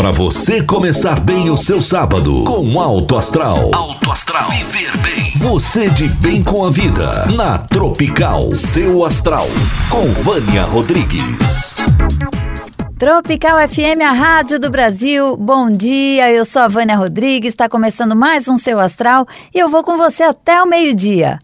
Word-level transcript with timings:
Para 0.00 0.12
você 0.12 0.62
começar 0.62 1.20
bem 1.20 1.50
o 1.50 1.58
seu 1.58 1.82
sábado 1.82 2.42
com 2.44 2.80
Alto 2.80 3.18
Astral. 3.18 3.70
Alto 3.74 4.10
Astral. 4.10 4.48
Viver 4.48 4.96
bem. 4.96 5.30
Você 5.36 5.90
de 5.90 6.08
bem 6.08 6.42
com 6.42 6.64
a 6.64 6.70
vida. 6.70 7.26
Na 7.26 7.58
Tropical. 7.58 8.54
Seu 8.54 9.04
Astral. 9.04 9.46
Com 9.90 10.10
Vânia 10.22 10.64
Rodrigues. 10.64 11.74
Tropical 12.98 13.58
FM, 13.68 14.00
a 14.02 14.12
rádio 14.12 14.58
do 14.58 14.70
Brasil. 14.70 15.36
Bom 15.36 15.70
dia, 15.70 16.32
eu 16.32 16.46
sou 16.46 16.62
a 16.62 16.68
Vânia 16.68 16.96
Rodrigues. 16.96 17.52
Está 17.52 17.68
começando 17.68 18.16
mais 18.16 18.48
um 18.48 18.56
Seu 18.56 18.80
Astral 18.80 19.26
e 19.54 19.58
eu 19.58 19.68
vou 19.68 19.82
com 19.82 19.98
você 19.98 20.22
até 20.22 20.62
o 20.62 20.66
meio-dia. 20.66 21.40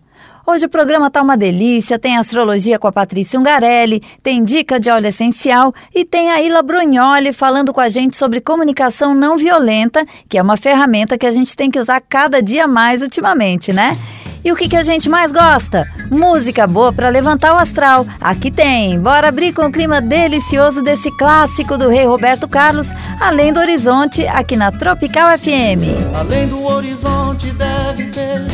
Hoje 0.48 0.64
o 0.64 0.68
programa 0.68 1.10
tá 1.10 1.20
uma 1.22 1.36
delícia, 1.36 1.98
tem 1.98 2.16
astrologia 2.16 2.78
com 2.78 2.86
a 2.86 2.92
Patrícia 2.92 3.38
Ungarelli, 3.38 4.00
tem 4.22 4.44
dica 4.44 4.78
de 4.78 4.88
óleo 4.88 5.08
essencial 5.08 5.74
e 5.92 6.04
tem 6.04 6.30
a 6.30 6.40
Ila 6.40 6.62
Brugnoli 6.62 7.32
falando 7.32 7.72
com 7.72 7.80
a 7.80 7.88
gente 7.88 8.14
sobre 8.14 8.40
comunicação 8.40 9.12
não 9.12 9.36
violenta, 9.36 10.06
que 10.28 10.38
é 10.38 10.42
uma 10.42 10.56
ferramenta 10.56 11.18
que 11.18 11.26
a 11.26 11.32
gente 11.32 11.56
tem 11.56 11.68
que 11.68 11.80
usar 11.80 12.00
cada 12.00 12.40
dia 12.40 12.68
mais 12.68 13.02
ultimamente, 13.02 13.72
né? 13.72 13.98
E 14.44 14.52
o 14.52 14.54
que, 14.54 14.68
que 14.68 14.76
a 14.76 14.84
gente 14.84 15.08
mais 15.08 15.32
gosta? 15.32 15.84
Música 16.12 16.64
boa 16.64 16.92
para 16.92 17.08
levantar 17.08 17.52
o 17.52 17.58
astral. 17.58 18.06
Aqui 18.20 18.48
tem. 18.48 19.00
Bora 19.00 19.26
abrir 19.26 19.52
com 19.52 19.62
o 19.62 19.72
clima 19.72 20.00
delicioso 20.00 20.80
desse 20.80 21.10
clássico 21.18 21.76
do 21.76 21.88
rei 21.88 22.06
Roberto 22.06 22.46
Carlos, 22.46 22.86
Além 23.18 23.52
do 23.52 23.58
Horizonte, 23.58 24.24
aqui 24.28 24.54
na 24.54 24.70
Tropical 24.70 25.36
FM. 25.36 26.14
Além 26.14 26.46
do 26.46 26.64
horizonte 26.64 27.50
deve 27.50 28.04
ter 28.10 28.46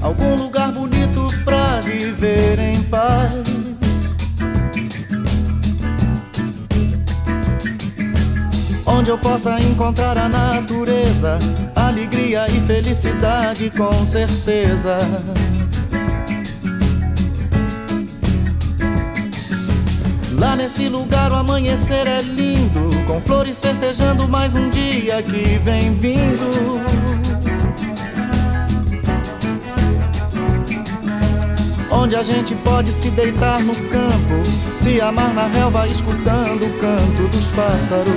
algum 0.00 0.36
lugar 0.36 0.72
bonito 0.72 0.93
em 2.58 2.82
paz. 2.84 3.32
Onde 8.86 9.10
eu 9.10 9.18
possa 9.18 9.60
encontrar 9.60 10.16
a 10.16 10.28
natureza, 10.28 11.38
alegria 11.74 12.46
e 12.48 12.60
felicidade 12.66 13.70
com 13.70 14.06
certeza. 14.06 14.98
Lá 20.32 20.56
nesse 20.56 20.88
lugar 20.88 21.32
o 21.32 21.36
amanhecer 21.36 22.06
é 22.06 22.20
lindo, 22.20 22.90
com 23.06 23.20
flores 23.20 23.60
festejando 23.60 24.28
mais 24.28 24.54
um 24.54 24.68
dia 24.68 25.22
que 25.22 25.58
vem 25.58 25.94
vindo. 25.94 26.82
Onde 32.04 32.16
a 32.16 32.22
gente 32.22 32.54
pode 32.56 32.92
se 32.92 33.08
deitar 33.08 33.60
no 33.60 33.74
campo, 33.88 34.42
se 34.78 35.00
amar 35.00 35.32
na 35.32 35.46
relva, 35.46 35.86
escutando 35.86 36.66
o 36.66 36.78
canto 36.78 37.28
dos 37.28 37.46
pássaros. 37.46 38.12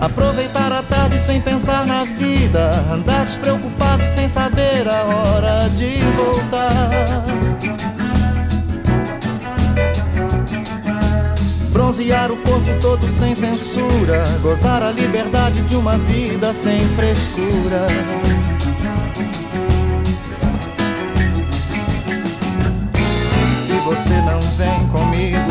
Aproveitar 0.00 0.72
a 0.72 0.80
tarde 0.84 1.18
sem 1.18 1.40
pensar 1.40 1.84
na 1.86 2.04
vida, 2.04 2.70
andar 2.88 3.26
despreocupado 3.26 4.06
sem 4.06 4.28
saber 4.28 4.86
a 4.88 5.02
hora 5.02 5.68
de 5.70 5.98
voltar. 6.14 7.24
Bronzear 11.72 12.30
o 12.30 12.36
corpo 12.36 12.78
todo 12.80 13.10
sem 13.10 13.34
censura, 13.34 14.22
gozar 14.40 14.84
a 14.84 14.92
liberdade 14.92 15.62
de 15.62 15.74
uma 15.74 15.98
vida 15.98 16.54
sem 16.54 16.80
frescura. 16.90 17.88
Você 24.08 24.22
não 24.22 24.40
vem 24.56 24.88
comigo, 24.88 25.50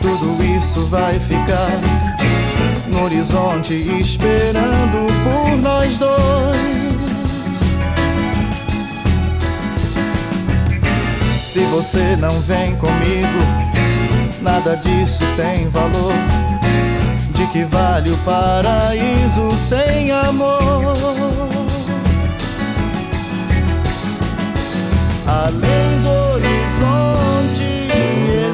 tudo 0.00 0.42
isso 0.42 0.86
vai 0.86 1.20
ficar 1.20 1.68
no 2.86 3.04
horizonte 3.04 3.74
esperando 4.00 5.06
por 5.22 5.58
nós 5.58 5.98
dois. 5.98 6.56
Se 11.44 11.60
você 11.66 12.16
não 12.16 12.40
vem 12.40 12.74
comigo, 12.76 13.38
nada 14.40 14.74
disso 14.76 15.22
tem 15.36 15.68
valor. 15.68 16.14
De 17.34 17.46
que 17.48 17.64
vale 17.64 18.10
o 18.10 18.16
paraíso 18.18 19.50
sem 19.58 20.10
amor? 20.10 20.94
Além 25.26 26.02
do 26.02 26.34
horizonte 26.34 27.11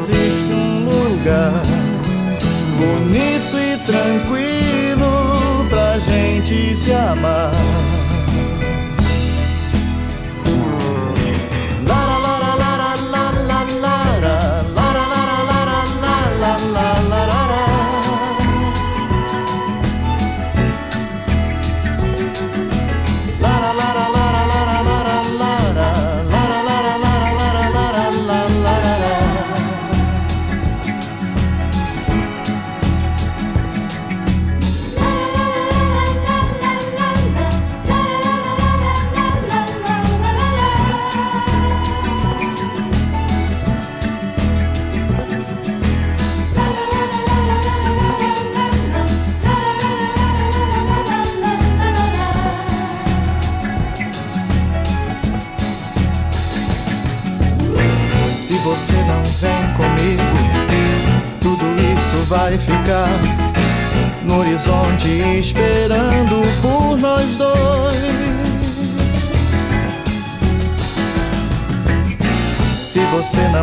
existe 0.09 0.53
um 0.53 0.85
lugar 0.85 1.53
bonito 2.79 3.59
e 3.59 3.77
tranquilo 3.85 5.67
pra 5.69 5.99
gente 5.99 6.75
se 6.75 6.93
amar. 6.93 7.53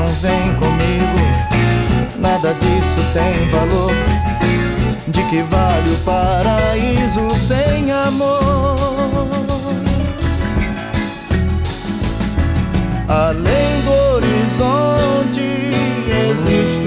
Não 0.06 0.14
vem 0.14 0.54
comigo, 0.56 1.20
nada 2.20 2.54
disso 2.54 3.02
tem 3.12 3.50
valor. 3.50 3.92
De 5.08 5.24
que 5.30 5.42
vale 5.44 5.92
o 5.92 5.98
paraíso 6.00 7.30
sem 7.36 7.92
amor? 7.92 8.76
Além 13.08 13.82
do 13.84 13.92
horizonte 14.16 15.42
existe 16.30 16.85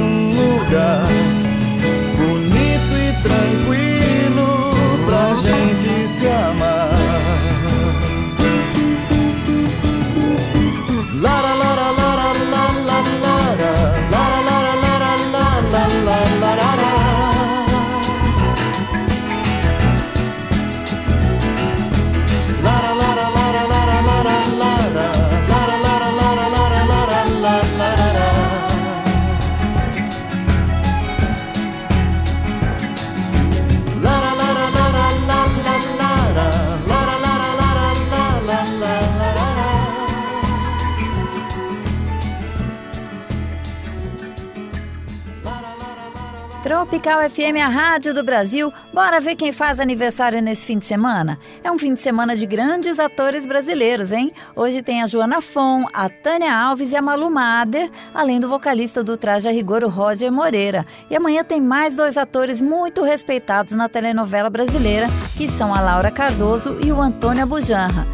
Tropical 47.08 47.30
FM, 47.30 47.56
a 47.64 47.68
rádio 47.68 48.12
do 48.12 48.22
Brasil. 48.22 48.70
Bora 48.92 49.18
ver 49.18 49.34
quem 49.34 49.50
faz 49.50 49.80
aniversário 49.80 50.42
nesse 50.42 50.66
fim 50.66 50.78
de 50.78 50.84
semana? 50.84 51.38
É 51.64 51.72
um 51.72 51.78
fim 51.78 51.94
de 51.94 52.00
semana 52.00 52.36
de 52.36 52.44
grandes 52.44 52.98
atores 52.98 53.46
brasileiros, 53.46 54.12
hein? 54.12 54.30
Hoje 54.54 54.82
tem 54.82 55.02
a 55.02 55.06
Joana 55.06 55.40
Fon, 55.40 55.86
a 55.90 56.10
Tânia 56.10 56.54
Alves 56.54 56.92
e 56.92 56.96
a 56.96 57.00
Malu 57.00 57.30
Mader, 57.30 57.90
além 58.12 58.38
do 58.38 58.46
vocalista 58.46 59.02
do 59.02 59.16
Traje 59.16 59.48
a 59.48 59.50
Rigor, 59.50 59.84
o 59.84 59.88
Roger 59.88 60.30
Moreira. 60.30 60.84
E 61.08 61.16
amanhã 61.16 61.42
tem 61.42 61.62
mais 61.62 61.96
dois 61.96 62.18
atores 62.18 62.60
muito 62.60 63.02
respeitados 63.02 63.74
na 63.74 63.88
telenovela 63.88 64.50
brasileira, 64.50 65.06
que 65.34 65.48
são 65.48 65.74
a 65.74 65.80
Laura 65.80 66.10
Cardoso 66.10 66.76
e 66.84 66.92
o 66.92 67.00
Antônio 67.00 67.42
Abujanra. 67.42 68.06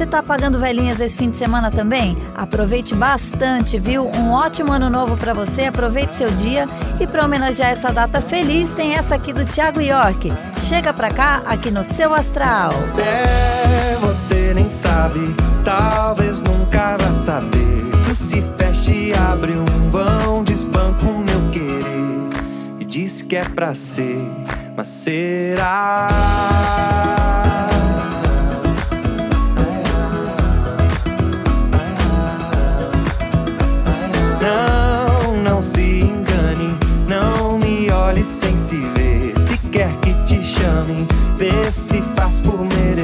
Você 0.00 0.06
tá 0.06 0.22
pagando 0.22 0.58
velhinhas 0.58 0.98
esse 0.98 1.14
fim 1.14 1.28
de 1.28 1.36
semana 1.36 1.70
também? 1.70 2.16
Aproveite 2.34 2.94
bastante, 2.94 3.78
viu? 3.78 4.06
Um 4.06 4.30
ótimo 4.30 4.72
ano 4.72 4.88
novo 4.88 5.14
para 5.14 5.34
você, 5.34 5.64
aproveite 5.64 6.16
seu 6.16 6.30
dia 6.30 6.66
e 6.98 7.06
para 7.06 7.22
homenagear 7.22 7.72
essa 7.72 7.92
data 7.92 8.18
feliz 8.18 8.70
tem 8.70 8.94
essa 8.94 9.16
aqui 9.16 9.30
do 9.30 9.44
Thiago 9.44 9.78
York. 9.78 10.32
Chega 10.60 10.94
pra 10.94 11.10
cá, 11.10 11.42
aqui 11.44 11.70
no 11.70 11.84
Seu 11.84 12.14
Astral. 12.14 12.72
É, 12.96 13.98
você 14.00 14.54
nem 14.54 14.70
sabe, 14.70 15.20
talvez 15.66 16.40
nunca 16.40 16.96
vá 16.96 17.12
saber. 17.12 17.90
Tu 18.06 18.14
se 18.14 18.42
fecha 18.56 18.92
e 18.92 19.12
abre 19.12 19.52
um 19.52 19.90
vão, 19.90 20.42
desbanca 20.42 21.04
o 21.04 21.18
meu 21.18 21.50
querer. 21.52 22.30
E 22.80 22.86
diz 22.86 23.20
que 23.20 23.36
é 23.36 23.44
pra 23.44 23.74
ser, 23.74 24.26
mas 24.74 24.88
será? 24.88 26.08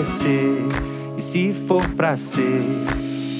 E 0.08 1.20
se 1.20 1.52
for 1.52 1.84
pra 1.96 2.16
ser, 2.16 2.62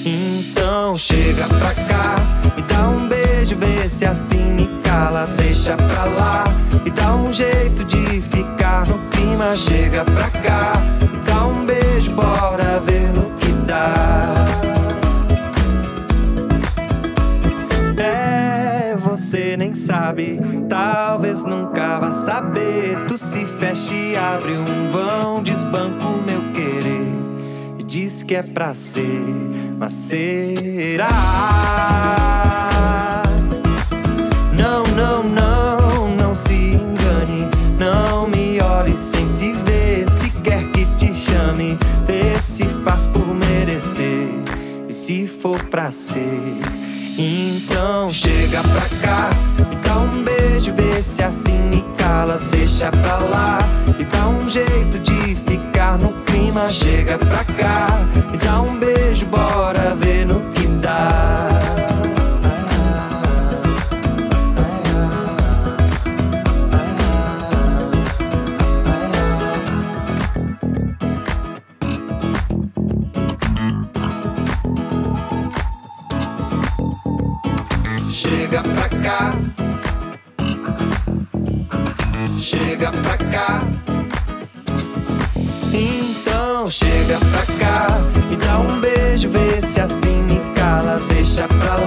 então 0.05 0.97
chega 0.97 1.47
pra 1.47 1.73
cá 1.73 2.15
e 2.57 2.61
dá 2.61 2.89
um 2.89 3.07
beijo, 3.07 3.55
vê 3.55 3.87
se 3.87 4.05
assim 4.05 4.51
me 4.51 4.67
cala. 4.83 5.27
Deixa 5.37 5.77
pra 5.77 6.03
lá 6.03 6.43
e 6.85 6.89
dá 6.89 7.15
um 7.15 7.33
jeito 7.33 7.85
de 7.85 8.21
ficar 8.21 8.85
no 8.85 8.97
clima. 9.11 9.55
Chega 9.55 10.03
pra 10.03 10.29
cá 10.41 10.73
e 11.01 11.17
dá 11.25 11.45
um 11.45 11.65
beijo, 11.65 12.11
bora 12.11 12.81
ver 12.81 13.13
no 13.13 13.33
que 13.37 13.51
dá. 13.65 14.57
você 19.17 19.57
nem 19.57 19.73
sabe. 19.73 20.39
Talvez 20.69 21.43
nunca 21.43 21.99
vá 21.99 22.11
saber. 22.11 23.05
Tu 23.07 23.17
se 23.17 23.45
fecha 23.45 23.93
e 23.93 24.15
abre 24.15 24.51
um 24.57 24.89
vão, 24.89 25.41
desbanca 25.41 26.05
o 26.05 26.21
meu 26.21 26.36
diz 27.87 28.21
que 28.21 28.35
é 28.35 28.43
pra 28.43 28.73
ser, 28.73 29.23
mas 29.79 29.93
será? 29.93 31.07
Não, 34.51 34.83
não, 34.93 35.23
não, 35.23 36.15
não 36.15 36.35
se 36.35 36.53
engane. 36.53 37.47
Não 37.79 38.27
me 38.27 38.59
olhe 38.59 38.95
sem 38.97 39.25
se 39.25 39.53
ver. 39.53 40.05
Se 40.09 40.29
quer 40.41 40.65
que 40.71 40.85
te 40.97 41.13
chame, 41.13 41.77
vê 42.05 42.37
se 42.41 42.65
faz 42.83 43.07
por 43.07 43.25
merecer. 43.25 44.27
E 44.87 44.91
se 44.91 45.25
for 45.25 45.63
pra 45.65 45.89
ser. 45.89 46.59
Então 47.17 48.11
chega 48.11 48.61
pra 48.63 48.99
cá 49.01 49.29
e 49.59 49.87
dá 49.87 49.97
um 49.99 50.23
beijo, 50.23 50.73
vê 50.73 51.01
se 51.01 51.23
assim 51.23 51.57
me 51.69 51.85
cala. 51.97 52.37
Deixa 52.51 52.91
pra 52.91 53.17
lá 53.17 53.59
e 53.97 54.03
dá 54.03 54.27
um 54.27 54.49
jeito 54.49 54.99
de 54.99 55.46
clima. 56.47 56.69
Chega 56.69 57.17
pra 57.17 57.43
cá 57.43 57.87
e 58.33 58.37
dá 58.37 58.61
um 58.61 58.77
beijo, 58.77 59.25
bora 59.25 59.76
cala. 91.37 91.86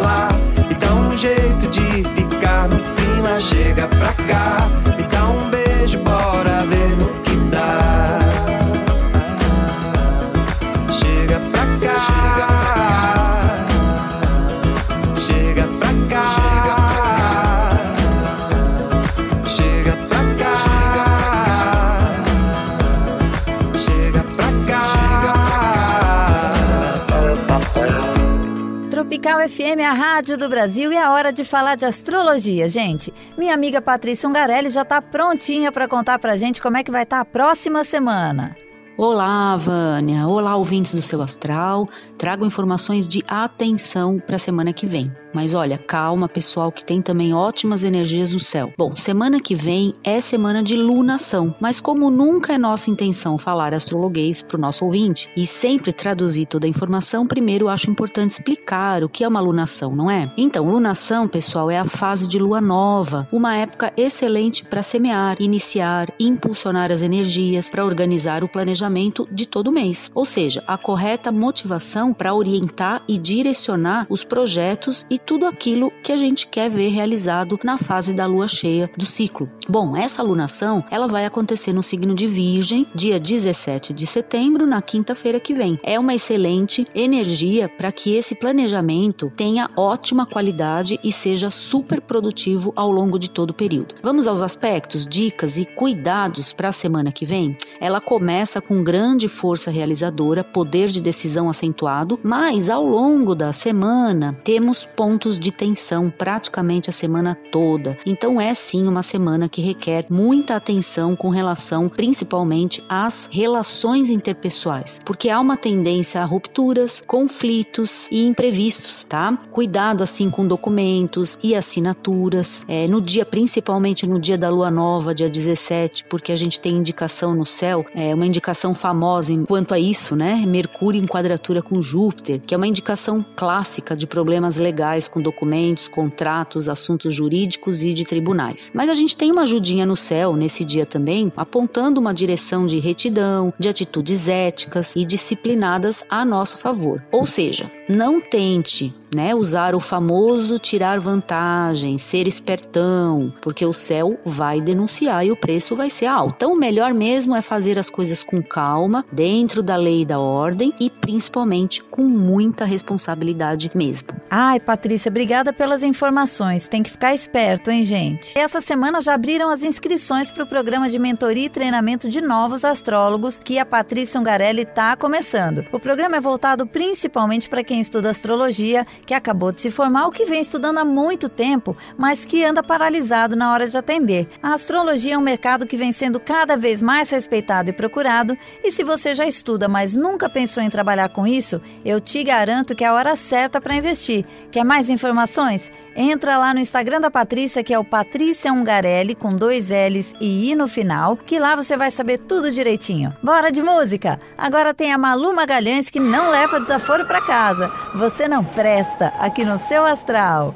FM, 29.81 29.83
a 29.83 29.93
rádio 29.93 30.37
do 30.37 30.49
Brasil, 30.49 30.93
e 30.93 30.97
é 30.97 31.09
hora 31.09 31.33
de 31.33 31.43
falar 31.43 31.75
de 31.75 31.85
astrologia, 31.85 32.69
gente. 32.69 33.13
Minha 33.37 33.55
amiga 33.55 33.81
Patrícia 33.81 34.29
Ungarelli 34.29 34.69
já 34.69 34.83
está 34.83 35.01
prontinha 35.01 35.73
para 35.73 35.89
contar 35.89 36.19
para 36.19 36.37
gente 36.37 36.61
como 36.61 36.77
é 36.77 36.85
que 36.85 36.91
vai 36.91 37.05
estar 37.05 37.17
tá 37.17 37.23
a 37.23 37.25
próxima 37.25 37.83
semana. 37.83 38.57
Olá, 38.97 39.57
Vânia. 39.57 40.27
Olá, 40.27 40.57
ouvintes 40.57 40.95
do 40.95 41.01
seu 41.01 41.23
astral. 41.23 41.89
Trago 42.19 42.45
informações 42.45 43.09
de 43.09 43.25
atenção 43.27 44.19
para 44.19 44.37
a 44.37 44.39
semana 44.39 44.73
que 44.73 44.87
vem. 44.87 45.11
Mas 45.33 45.55
olha, 45.55 45.79
calma, 45.79 46.29
pessoal, 46.29 46.73
que 46.73 46.85
tem 46.85 47.01
também 47.01 47.33
ótimas 47.33 47.85
energias 47.85 48.33
no 48.33 48.41
céu. 48.41 48.73
Bom, 48.77 48.97
semana 48.97 49.41
que 49.41 49.55
vem 49.55 49.95
é 50.03 50.21
semana 50.21 50.63
de 50.63 50.77
lunação, 50.77 51.55
mas 51.61 51.81
como 51.81 52.11
nunca 52.11 52.53
é 52.53 52.59
nossa 52.59 52.91
intenção 52.91 53.39
falar 53.39 53.73
astrologuês 53.73 54.43
para 54.43 54.57
o 54.57 54.61
nosso 54.61 54.85
ouvinte 54.85 55.31
e 55.37 55.47
sempre 55.47 55.93
traduzir 55.93 56.47
toda 56.47 56.67
a 56.67 56.71
informação, 56.71 57.27
primeiro 57.27 57.69
acho 57.69 57.91
importante 57.91 58.31
explicar 58.31 59.05
o 59.05 59.09
que 59.09 59.25
é 59.25 59.29
uma 59.29 59.41
lunação, 59.41 59.95
não 59.95 60.11
é? 60.11 60.33
Então, 60.37 60.69
lunação, 60.69 61.29
pessoal, 61.29 61.71
é 61.71 61.79
a 61.79 61.85
fase 61.85 62.29
de 62.29 62.39
lua 62.39 62.61
nova, 62.61 63.29
uma 63.33 63.57
época 63.57 63.93
excelente 63.97 64.65
para 64.65 64.83
semear, 64.83 65.37
iniciar, 65.41 66.13
impulsionar 66.19 66.91
as 66.91 67.03
energias, 67.03 67.71
para 67.71 67.85
organizar 67.85 68.43
o 68.43 68.49
planejamento 68.49 69.29
de 69.31 69.47
todo 69.47 69.73
mês, 69.73 70.11
ou 70.15 70.25
seja, 70.25 70.63
a 70.67 70.77
correta 70.77 71.31
motivação 71.31 72.13
para 72.13 72.35
orientar 72.35 73.03
e 73.07 73.17
direcionar 73.19 74.07
os 74.09 74.25
projetos 74.25 75.07
e 75.09 75.19
tudo 75.27 75.47
aquilo 75.47 75.93
que 76.03 76.13
a 76.13 76.17
gente 76.17 76.47
quer 76.47 76.69
ver 76.69 76.89
realizado 76.89 77.59
na 77.65 77.79
fase 77.79 78.13
da 78.13 78.27
lua 78.27 78.49
cheia 78.49 78.91
do 78.97 79.07
ciclo. 79.07 79.49
Bom, 79.69 79.97
essa 79.97 80.23
lunação, 80.23 80.85
ela 80.91 81.07
vai 81.07 81.25
acontecer 81.25 81.73
no 81.73 81.83
signo 81.83 82.15
de 82.15 82.27
Virgem, 82.27 82.87
dia 82.95 83.19
17 83.19 83.93
de 83.93 84.07
setembro, 84.07 84.67
na 84.67 84.83
quinta-feira 84.83 85.41
que 85.41 85.55
vem. 85.55 85.79
É 85.83 85.99
uma 85.99 86.15
excelente 86.15 86.87
energia 86.95 87.69
para 87.69 87.93
que 87.93 88.15
esse 88.15 88.35
planejamento 88.35 89.33
tenha 89.37 89.71
ótima 89.77 90.27
qualidade 90.27 90.99
e 91.03 91.13
seja 91.13 91.51
super 91.51 92.01
produtivo 92.01 92.73
ao 92.75 92.91
longo 92.91 93.19
de 93.19 93.31
todo 93.31 93.51
o 93.51 93.55
período. 93.55 93.95
Vamos 94.03 94.27
aos 94.27 94.43
aspectos, 94.43 95.07
dicas 95.07 95.59
e 95.59 95.65
cuidados 95.65 96.53
para 96.53 96.69
a 96.69 96.73
semana 96.73 97.13
que 97.13 97.25
vem? 97.25 97.57
Ela 97.81 98.01
começa 98.01 98.61
com 98.61 98.83
grande 98.83 99.29
força 99.29 99.71
realizadora, 99.71 100.43
poder 100.43 100.89
de 100.89 101.01
decisão 101.01 101.49
acentuado, 101.49 102.19
mas 102.23 102.69
ao 102.69 102.85
longo 102.85 103.35
da 103.35 103.53
semana 103.53 104.39
temos 104.45 104.85
pontos 104.85 105.10
pontos 105.11 105.41
de 105.41 105.51
tensão 105.51 106.09
praticamente 106.09 106.89
a 106.89 106.93
semana 106.93 107.37
toda. 107.51 107.99
Então 108.07 108.41
é 108.41 108.55
sim 108.55 108.87
uma 108.87 109.03
semana 109.03 109.49
que 109.49 109.61
requer 109.61 110.07
muita 110.09 110.55
atenção 110.55 111.17
com 111.17 111.31
relação 111.31 111.89
principalmente 111.89 112.81
às 112.89 113.29
relações 113.31 114.09
interpessoais, 114.09 115.01
porque 115.05 115.29
há 115.29 115.41
uma 115.41 115.57
tendência 115.57 116.21
a 116.21 116.25
rupturas, 116.25 117.03
conflitos 117.05 118.07
e 118.09 118.25
imprevistos, 118.25 119.05
tá? 119.09 119.37
Cuidado 119.51 120.05
assim 120.05 120.31
com 120.31 120.47
documentos 120.47 121.37
e 121.43 121.57
assinaturas. 121.57 122.65
É, 122.69 122.87
no 122.87 123.01
dia, 123.01 123.25
principalmente 123.25 124.07
no 124.07 124.21
dia 124.21 124.39
da 124.39 124.49
lua 124.49 124.71
nova, 124.71 125.13
dia 125.13 125.29
17, 125.29 126.05
porque 126.05 126.31
a 126.31 126.37
gente 126.37 126.61
tem 126.61 126.77
indicação 126.77 127.35
no 127.35 127.45
céu, 127.45 127.85
é 127.97 128.15
uma 128.15 128.27
indicação 128.27 128.75
famosa 128.75 129.33
quanto 129.49 129.75
a 129.75 129.79
isso, 129.79 130.15
né? 130.15 130.45
Mercúrio 130.47 131.03
em 131.03 131.07
quadratura 131.07 131.61
com 131.61 131.83
Júpiter, 131.83 132.41
que 132.41 132.55
é 132.55 132.57
uma 132.57 132.69
indicação 132.69 133.25
clássica 133.35 133.97
de 133.97 134.07
problemas 134.07 134.57
legais 134.57 135.00
oficiais 135.01 135.09
com 135.09 135.21
documentos, 135.21 135.89
contratos, 135.89 136.69
assuntos 136.69 137.15
jurídicos 137.15 137.83
e 137.83 137.95
de 137.95 138.05
tribunais. 138.05 138.71
Mas 138.75 138.89
a 138.89 138.95
gente 138.95 139.17
tem 139.17 139.33
uma 139.33 139.43
ajudinha 139.43 139.87
no 139.87 139.97
céu 139.97 140.37
nesse 140.37 140.65
dia 140.65 140.85
também, 140.85 141.33
apontando 141.37 142.01
uma 142.01 142.13
direção 142.13 142.67
de 142.67 142.79
retidão, 142.79 143.53
de 143.59 143.69
atitudes 143.69 144.29
éticas 144.29 144.95
e 144.95 145.05
disciplinadas 145.05 146.05
a 146.09 146.25
nosso 146.25 146.59
favor. 146.59 147.03
Ou 147.11 147.27
seja, 147.27 147.71
não 147.91 148.21
tente 148.21 148.95
né, 149.15 149.35
usar 149.35 149.75
o 149.75 149.81
famoso 149.81 150.59
tirar 150.59 151.01
vantagem, 151.01 151.99
ser 151.99 152.27
espertão, 152.27 153.33
porque 153.41 153.65
o 153.65 153.73
céu 153.73 154.19
vai 154.25 154.61
denunciar 154.61 155.27
e 155.27 155.33
o 155.33 155.37
preço 155.37 155.75
vai 155.75 155.91
ser 155.91 156.07
alto. 156.07 156.35
Então, 156.37 156.53
o 156.53 156.59
melhor 156.59 156.95
mesmo 156.95 157.35
é 157.35 157.43
fazer 157.43 157.79
as 157.79 157.91
coisas 157.91 158.23
com 158.23 158.43
calma, 158.43 159.05
dentro 159.11 159.63
da 159.63 159.77
lei 159.77 160.03
e 160.03 160.07
da 160.07 160.19
ordem 160.19 160.73
e 160.79 160.89
principalmente 160.89 161.83
com 161.83 162.03
muita 162.03 162.65
responsabilidade 162.65 163.71
mesmo. 163.75 164.09
Ai, 164.31 164.61
Patrícia, 164.61 165.11
obrigada 165.11 165.53
pelas 165.53 165.83
informações. 165.83 166.69
Tem 166.69 166.83
que 166.83 166.91
ficar 166.91 167.15
esperto, 167.15 167.71
hein, 167.71 167.83
gente? 167.83 168.39
Essa 168.39 168.61
semana 168.61 169.01
já 169.01 169.15
abriram 169.15 169.51
as 169.51 169.65
inscrições 169.65 170.31
para 170.31 170.45
o 170.45 170.47
programa 170.47 170.89
de 170.89 170.99
mentoria 170.99 171.47
e 171.47 171.51
treinamento 171.51 172.09
de 172.09 172.21
novos 172.21 172.65
astrólogos 172.65 173.39
que 173.39 173.59
a 173.59 173.67
Patrícia 173.67 174.21
Ungarelli 174.21 174.63
está 174.63 174.97
começando. 174.97 175.65
O 175.73 175.81
programa 175.81 176.17
é 176.17 176.21
voltado 176.21 176.67
principalmente 176.67 177.49
para 177.49 177.65
quem 177.65 177.80
estuda 177.81 178.11
astrologia 178.11 178.87
que 179.07 179.15
acabou 179.15 179.53
de 179.53 179.61
se 179.61 179.71
formar 179.71 180.07
ou 180.07 180.11
que 180.11 180.25
vem 180.25 180.41
estudando 180.41 180.79
há 180.79 180.85
muito 180.85 181.29
tempo, 181.29 181.77
mas 181.97 182.25
que 182.25 182.45
anda 182.45 182.63
paralisado 182.63 183.37
na 183.37 183.53
hora 183.53 183.69
de 183.69 183.77
atender. 183.77 184.29
A 184.43 184.53
astrologia 184.53 185.15
é 185.15 185.19
um 185.19 185.23
mercado 185.23 185.67
que 185.67 185.77
vem 185.77 185.93
sendo 185.93 186.21
cada 186.21 186.57
vez 186.57 186.81
mais 186.81 187.11
respeitado 187.11 187.71
e 187.71 187.73
procurado, 187.73 188.37
e 188.63 188.71
se 188.71 188.85
você 188.85 189.15
já 189.15 189.27
estuda, 189.27 189.69
mas 189.69 189.97
nunca 189.97 190.29
pensou 190.29 190.63
em 190.63 190.71
trabalhar 190.71 191.09
com 191.09 191.27
isso, 191.27 191.61
eu 191.85 192.01
te 192.01 192.23
garanto 192.23 192.75
que 192.75 192.85
é 192.85 192.89
a 192.89 192.95
hora 192.95 193.17
certa 193.17 193.61
para 193.61 193.75
investir. 193.75 194.25
Quer 194.51 194.65
mais 194.65 194.89
informações? 194.89 195.71
Entra 195.95 196.39
lá 196.39 196.55
no 196.55 196.61
Instagram 196.61 197.01
da 197.01 197.11
Patrícia, 197.11 197.65
que 197.65 197.75
é 197.75 197.79
o 197.79 197.85
Patrícia 197.85 198.53
Ungarelli, 198.53 199.15
com 199.15 199.35
dois 199.35 199.71
L's 199.71 200.15
e 200.21 200.51
I 200.51 200.55
no 200.55 200.69
final, 200.69 201.17
que 201.17 201.39
lá 201.39 201.57
você 201.57 201.77
vai 201.77 201.91
saber 201.91 202.19
tudo 202.19 202.51
direitinho. 202.51 203.15
Bora 203.23 203.51
de 203.51 203.63
música! 203.63 204.21
Agora 204.39 204.73
tem 204.73 204.93
a 204.93 204.99
Malu 204.99 205.35
Magalhães 205.35 205.91
que 205.91 205.99
não 205.99 206.31
leva 206.31 206.61
desaforo 206.61 207.05
para 207.05 207.21
casa. 207.21 207.70
Você 207.95 208.29
não 208.29 208.45
presta 208.45 209.13
aqui 209.19 209.45
no 209.45 209.59
seu 209.59 209.85
astral. 209.85 210.55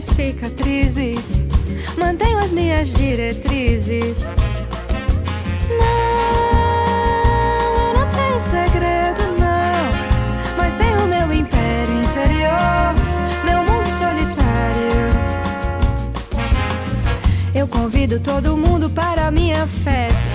cicatrizes, 0.00 1.42
mantenho 1.98 2.38
as 2.38 2.52
minhas 2.52 2.92
diretrizes. 2.92 4.32
Convido 18.00 18.20
todo 18.20 18.56
mundo 18.56 18.88
para 18.88 19.30
minha 19.30 19.66
festa. 19.66 20.32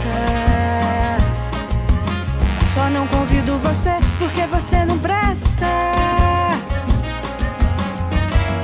Só 2.75 2.88
não 2.91 3.07
convido 3.07 3.57
você 3.57 3.89
porque 4.19 4.45
você 4.45 4.86
não 4.86 5.00
presta. 5.00 5.65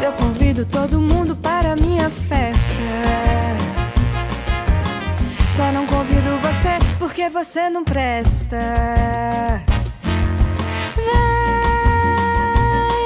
Eu 0.03 0.13
convido 0.13 0.67
todo 0.67 1.01
mundo 1.01 1.36
para 1.36 1.75
minha 1.75 2.12
festa. 2.12 2.75
Só 5.50 5.72
não 5.72 5.88
convido 5.88 6.38
você 6.38 6.77
porque 7.00 7.27
você 7.27 7.72
não 7.72 7.84
presta. 7.84 8.60
Vem, 10.96 11.08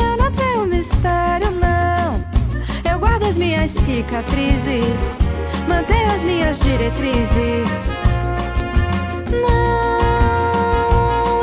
eu 0.10 0.18
não 0.18 0.30
tenho 0.34 0.66
mistério, 0.66 1.52
não. 1.52 2.22
Eu 2.92 3.00
guardo 3.00 3.24
as 3.24 3.38
minhas 3.38 3.72
cicatrizes, 3.72 5.25
mantenho 5.68 6.12
as 6.12 6.24
minhas 6.24 6.60
diretrizes. 6.60 7.88
Não, 9.32 9.96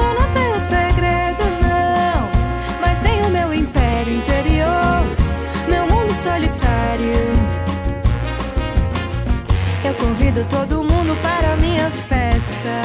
eu 0.00 0.14
não 0.20 0.32
tenho 0.32 0.60
segredo, 0.60 1.44
não. 1.60 2.28
Mas 2.80 3.00
tenho 3.00 3.28
meu 3.28 3.52
império 3.52 4.14
interior, 4.14 5.02
meu 5.68 5.86
mundo 5.86 6.14
solitário. 6.14 7.32
Eu 9.84 9.94
convido 9.94 10.44
todo 10.44 10.84
mundo 10.84 11.16
para 11.22 11.52
a 11.52 11.56
minha 11.56 11.90
festa. 11.90 12.82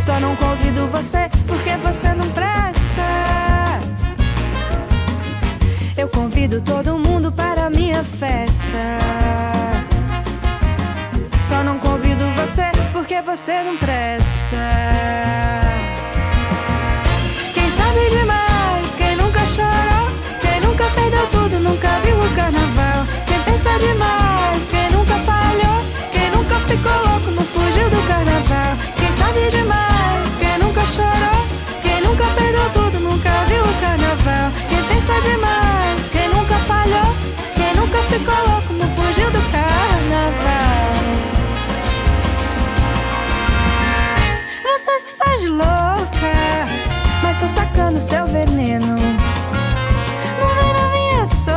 Só 0.00 0.20
não 0.20 0.36
convido 0.36 0.86
você 0.88 1.30
porque 1.46 1.76
você 1.78 2.08
não 2.14 2.28
presta. 2.30 2.64
Eu 5.96 6.08
convido 6.08 6.60
todo 6.60 6.98
mundo 6.98 7.13
festa. 8.04 8.98
Só 11.42 11.62
não 11.62 11.78
convido 11.78 12.30
você 12.32 12.70
porque 12.92 13.20
você 13.22 13.62
não 13.62 13.76
presta. 13.76 14.64
Quem 17.52 17.70
sabe 17.70 18.10
demais, 18.10 18.94
quem 18.96 19.16
nunca 19.16 19.46
chorou, 19.46 20.08
quem 20.40 20.60
nunca 20.60 20.84
perdeu 20.90 21.26
tudo, 21.28 21.60
nunca 21.60 21.88
viu 22.00 22.16
o 22.16 22.34
carnaval. 22.34 23.06
Quem 23.26 23.40
pensa 23.42 23.70
demais, 23.78 24.68
quem 24.68 24.90
nunca 24.90 25.14
falhou, 25.18 25.84
quem 26.12 26.30
nunca 26.30 26.58
ficou 26.60 26.92
louco, 27.08 27.30
não 27.30 27.44
fugiu 27.44 27.90
do 27.90 28.08
carnaval. 28.08 28.76
Quem 28.98 29.12
sabe 29.12 29.50
demais, 29.50 30.36
quem 30.36 30.58
nunca 30.58 30.86
chorou, 30.86 31.46
quem 31.82 32.00
nunca 32.00 32.24
perdeu 32.36 32.70
tudo, 32.70 33.00
nunca 33.00 33.30
viu 33.48 33.62
o 33.62 33.74
carnaval. 33.80 34.50
Quem 34.68 34.82
pensa 34.84 35.20
demais, 35.20 35.53
ficou 38.18 38.34
louco, 38.48 38.72
não 38.74 38.88
fugiu 38.90 39.28
do 39.30 39.40
carnaval. 39.50 40.94
Você 44.62 45.00
se 45.00 45.14
faz 45.16 45.46
louca, 45.48 46.68
mas 47.22 47.38
tô 47.38 47.48
sacando 47.48 48.00
seu 48.00 48.26
veneno. 48.26 48.98
Não 50.40 50.48
vem 50.54 50.74
minha 50.92 51.26
sopa, 51.26 51.53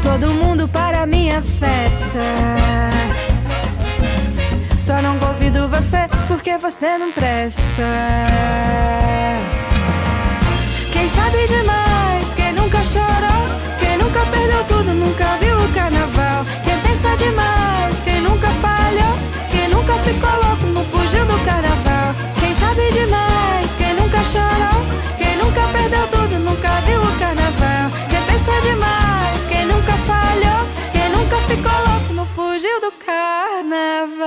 todo 0.00 0.32
mundo 0.32 0.68
para 0.68 1.06
minha 1.06 1.42
festa. 1.42 2.08
Só 4.80 5.02
não 5.02 5.18
convido 5.18 5.68
você 5.68 6.08
porque 6.26 6.56
você 6.56 6.96
não 6.98 7.12
presta. 7.12 7.88
Quem 10.92 11.08
sabe 11.08 11.46
demais, 11.46 12.34
quem 12.34 12.52
nunca 12.52 12.84
chorou, 12.84 13.44
quem 13.78 13.98
nunca 13.98 14.20
perdeu 14.26 14.64
tudo, 14.64 14.94
nunca 14.94 15.36
viu 15.40 15.56
o 15.56 15.72
carnaval. 15.72 16.44
Quem 16.64 16.78
pensa 16.80 17.16
demais, 17.16 18.00
quem 18.02 18.20
nunca 18.20 18.48
falhou, 18.62 19.14
quem 19.50 19.68
nunca 19.68 19.94
ficou 19.98 20.30
louco, 20.30 20.66
não 20.66 20.84
fugiu 20.86 21.24
do 21.26 21.38
carnaval. 21.44 22.14
Quem 22.40 22.54
sabe 22.54 22.90
demais, 22.92 23.74
quem 23.76 23.94
nunca 23.94 24.24
chorou, 24.24 24.82
quem 25.18 25.36
nunca 25.36 25.60
perdeu 25.72 26.06
tudo, 26.08 26.38
nunca 26.38 26.80
viu 26.86 27.00
o 27.00 27.06
carnaval. 27.06 27.27
Carnaval. 33.68 34.18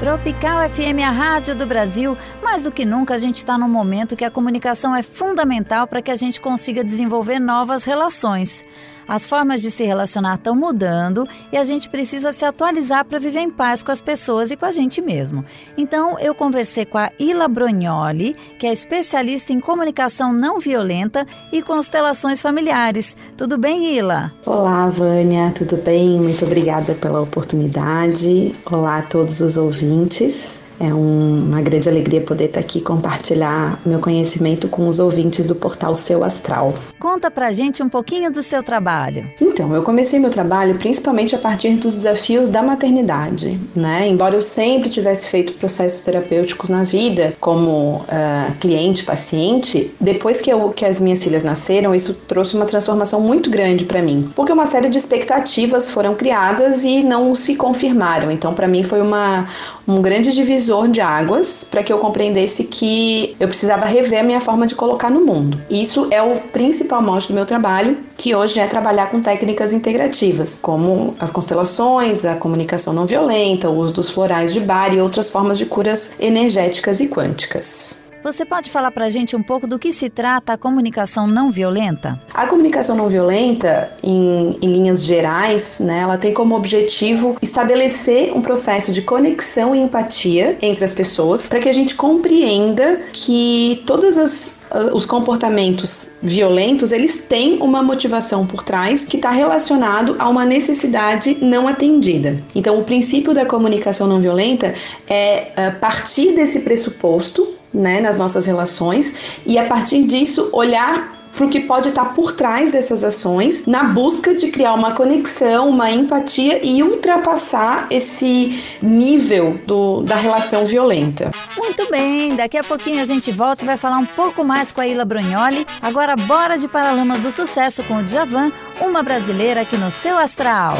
Tropical 0.00 0.68
FM, 0.68 1.00
a 1.06 1.10
rádio 1.10 1.54
do 1.54 1.64
Brasil. 1.66 2.16
Mais 2.42 2.64
do 2.64 2.72
que 2.72 2.84
nunca, 2.84 3.14
a 3.14 3.18
gente 3.18 3.36
está 3.36 3.56
num 3.56 3.68
momento 3.68 4.16
que 4.16 4.24
a 4.24 4.30
comunicação 4.30 4.94
é 4.96 5.02
fundamental 5.02 5.86
para 5.86 6.02
que 6.02 6.10
a 6.10 6.16
gente 6.16 6.40
consiga 6.40 6.82
desenvolver 6.82 7.38
novas 7.38 7.84
relações. 7.84 8.64
As 9.08 9.24
formas 9.24 9.62
de 9.62 9.70
se 9.70 9.84
relacionar 9.84 10.34
estão 10.34 10.54
mudando 10.54 11.26
e 11.52 11.56
a 11.56 11.62
gente 11.62 11.88
precisa 11.88 12.32
se 12.32 12.44
atualizar 12.44 13.04
para 13.04 13.18
viver 13.18 13.40
em 13.40 13.50
paz 13.50 13.82
com 13.82 13.92
as 13.92 14.00
pessoas 14.00 14.50
e 14.50 14.56
com 14.56 14.66
a 14.66 14.72
gente 14.72 15.00
mesmo. 15.00 15.44
Então, 15.78 16.18
eu 16.18 16.34
conversei 16.34 16.84
com 16.84 16.98
a 16.98 17.10
Ila 17.18 17.46
Brognoli, 17.46 18.34
que 18.58 18.66
é 18.66 18.72
especialista 18.72 19.52
em 19.52 19.60
comunicação 19.60 20.32
não 20.32 20.58
violenta 20.58 21.24
e 21.52 21.62
constelações 21.62 22.42
familiares. 22.42 23.16
Tudo 23.36 23.56
bem, 23.56 23.96
Ila? 23.96 24.32
Olá, 24.44 24.88
Vânia, 24.88 25.52
tudo 25.56 25.76
bem? 25.76 26.20
Muito 26.20 26.44
obrigada 26.44 26.94
pela 26.94 27.20
oportunidade. 27.20 28.54
Olá 28.64 28.98
a 28.98 29.02
todos 29.02 29.40
os 29.40 29.56
ouvintes. 29.56 30.65
É 30.78 30.92
um, 30.92 31.44
uma 31.48 31.60
grande 31.62 31.88
alegria 31.88 32.20
poder 32.20 32.46
estar 32.46 32.60
aqui 32.60 32.80
compartilhar 32.80 33.80
meu 33.84 33.98
conhecimento 33.98 34.68
com 34.68 34.86
os 34.88 34.98
ouvintes 34.98 35.46
do 35.46 35.54
portal 35.54 35.94
Seu 35.94 36.22
Astral. 36.22 36.74
Conta 36.98 37.30
pra 37.30 37.52
gente 37.52 37.82
um 37.82 37.88
pouquinho 37.88 38.30
do 38.30 38.42
seu 38.42 38.62
trabalho. 38.62 39.30
Então, 39.40 39.74
eu 39.74 39.82
comecei 39.82 40.18
meu 40.18 40.30
trabalho 40.30 40.76
principalmente 40.76 41.34
a 41.34 41.38
partir 41.38 41.76
dos 41.76 41.94
desafios 41.94 42.48
da 42.48 42.62
maternidade, 42.62 43.58
né? 43.74 44.06
Embora 44.06 44.34
eu 44.34 44.42
sempre 44.42 44.88
tivesse 44.88 45.28
feito 45.28 45.54
processos 45.54 46.02
terapêuticos 46.02 46.68
na 46.68 46.84
vida, 46.84 47.34
como 47.40 47.96
uh, 47.96 48.54
cliente, 48.60 49.04
paciente, 49.04 49.90
depois 50.00 50.40
que, 50.40 50.50
eu, 50.50 50.70
que 50.70 50.84
as 50.84 51.00
minhas 51.00 51.22
filhas 51.22 51.42
nasceram, 51.42 51.94
isso 51.94 52.14
trouxe 52.26 52.54
uma 52.54 52.66
transformação 52.66 53.20
muito 53.20 53.50
grande 53.50 53.84
para 53.84 54.02
mim, 54.02 54.28
porque 54.34 54.52
uma 54.52 54.66
série 54.66 54.88
de 54.88 54.98
expectativas 54.98 55.90
foram 55.90 56.14
criadas 56.14 56.84
e 56.84 57.02
não 57.02 57.34
se 57.34 57.56
confirmaram. 57.56 58.30
Então, 58.30 58.52
para 58.52 58.68
mim 58.68 58.82
foi 58.82 59.00
uma 59.00 59.46
um 59.86 60.02
grande 60.02 60.32
divisor 60.32 60.65
divisor 60.66 60.88
de 60.88 61.00
águas 61.00 61.64
para 61.64 61.82
que 61.82 61.92
eu 61.92 61.98
compreendesse 61.98 62.64
que 62.64 63.36
eu 63.38 63.46
precisava 63.46 63.84
rever 63.84 64.20
a 64.20 64.22
minha 64.22 64.40
forma 64.40 64.66
de 64.66 64.74
colocar 64.74 65.10
no 65.10 65.20
mundo. 65.20 65.60
Isso 65.70 66.08
é 66.10 66.20
o 66.20 66.40
principal 66.40 67.00
mote 67.00 67.28
do 67.28 67.34
meu 67.34 67.46
trabalho, 67.46 67.98
que 68.16 68.34
hoje 68.34 68.58
é 68.58 68.66
trabalhar 68.66 69.10
com 69.10 69.20
técnicas 69.20 69.72
integrativas, 69.72 70.58
como 70.60 71.14
as 71.20 71.30
constelações, 71.30 72.24
a 72.24 72.34
comunicação 72.34 72.92
não 72.92 73.06
violenta, 73.06 73.68
o 73.68 73.76
uso 73.76 73.92
dos 73.92 74.10
florais 74.10 74.52
de 74.52 74.60
bar 74.60 74.92
e 74.92 75.00
outras 75.00 75.30
formas 75.30 75.58
de 75.58 75.66
curas 75.66 76.14
energéticas 76.18 77.00
e 77.00 77.08
quânticas. 77.08 78.05
Você 78.26 78.44
pode 78.44 78.68
falar 78.70 78.90
para 78.90 79.04
a 79.04 79.08
gente 79.08 79.36
um 79.36 79.42
pouco 79.42 79.68
do 79.68 79.78
que 79.78 79.92
se 79.92 80.10
trata 80.10 80.54
a 80.54 80.58
comunicação 80.58 81.28
não 81.28 81.48
violenta? 81.48 82.20
A 82.34 82.44
comunicação 82.44 82.96
não 82.96 83.08
violenta, 83.08 83.92
em, 84.02 84.58
em, 84.60 84.66
linhas 84.66 85.04
gerais, 85.04 85.78
né, 85.78 86.00
ela 86.00 86.18
tem 86.18 86.34
como 86.34 86.56
objetivo 86.56 87.36
estabelecer 87.40 88.36
um 88.36 88.42
processo 88.42 88.90
de 88.90 89.00
conexão 89.00 89.76
e 89.76 89.78
empatia 89.78 90.58
entre 90.60 90.84
as 90.84 90.92
pessoas 90.92 91.46
para 91.46 91.60
que 91.60 91.68
a 91.68 91.72
gente 91.72 91.94
compreenda 91.94 93.00
que 93.12 93.84
todas 93.86 94.18
as 94.18 94.58
ah, 94.70 94.90
os 94.92 95.06
comportamentos 95.06 96.16
violentos 96.20 96.90
eles 96.90 97.18
têm 97.18 97.58
uma 97.58 97.82
motivação 97.82 98.44
por 98.44 98.64
trás 98.64 99.04
que 99.04 99.16
está 99.16 99.30
relacionado 99.30 100.16
a 100.18 100.28
uma 100.28 100.44
necessidade 100.44 101.38
não 101.40 101.68
atendida. 101.68 102.40
Então, 102.54 102.78
o 102.78 102.82
princípio 102.82 103.32
da 103.32 103.46
comunicação 103.46 104.08
não 104.08 104.20
violenta 104.20 104.74
é 105.08 105.52
uh, 105.56 105.78
partir 105.78 106.32
desse 106.32 106.60
pressuposto 106.60 107.54
né, 107.76 108.00
nas 108.00 108.16
nossas 108.16 108.46
relações 108.46 109.14
e 109.44 109.58
a 109.58 109.66
partir 109.66 110.06
disso 110.06 110.48
olhar 110.52 111.16
para 111.36 111.46
o 111.46 111.50
que 111.50 111.60
pode 111.60 111.90
estar 111.90 112.06
por 112.14 112.32
trás 112.32 112.70
dessas 112.70 113.04
ações, 113.04 113.66
na 113.66 113.84
busca 113.84 114.34
de 114.34 114.48
criar 114.48 114.72
uma 114.72 114.92
conexão, 114.92 115.68
uma 115.68 115.90
empatia 115.90 116.64
e 116.64 116.82
ultrapassar 116.82 117.86
esse 117.90 118.58
nível 118.82 119.60
do, 119.66 120.00
da 120.00 120.16
relação 120.16 120.64
violenta. 120.64 121.30
Muito 121.56 121.88
bem, 121.90 122.34
daqui 122.34 122.56
a 122.56 122.64
pouquinho 122.64 123.02
a 123.02 123.04
gente 123.04 123.30
volta 123.30 123.62
e 123.62 123.66
vai 123.66 123.76
falar 123.76 123.98
um 123.98 124.06
pouco 124.06 124.42
mais 124.42 124.72
com 124.72 124.80
a 124.80 124.86
Ila 124.86 125.04
Brugnoli. 125.04 125.66
Agora, 125.82 126.16
bora 126.16 126.56
de 126.56 126.66
Paralamas 126.66 127.20
do 127.20 127.30
Sucesso 127.30 127.82
com 127.84 127.98
o 127.98 128.02
Djavan, 128.02 128.50
uma 128.80 129.02
brasileira 129.02 129.60
aqui 129.60 129.76
no 129.76 129.90
seu 129.90 130.16
astral. 130.16 130.76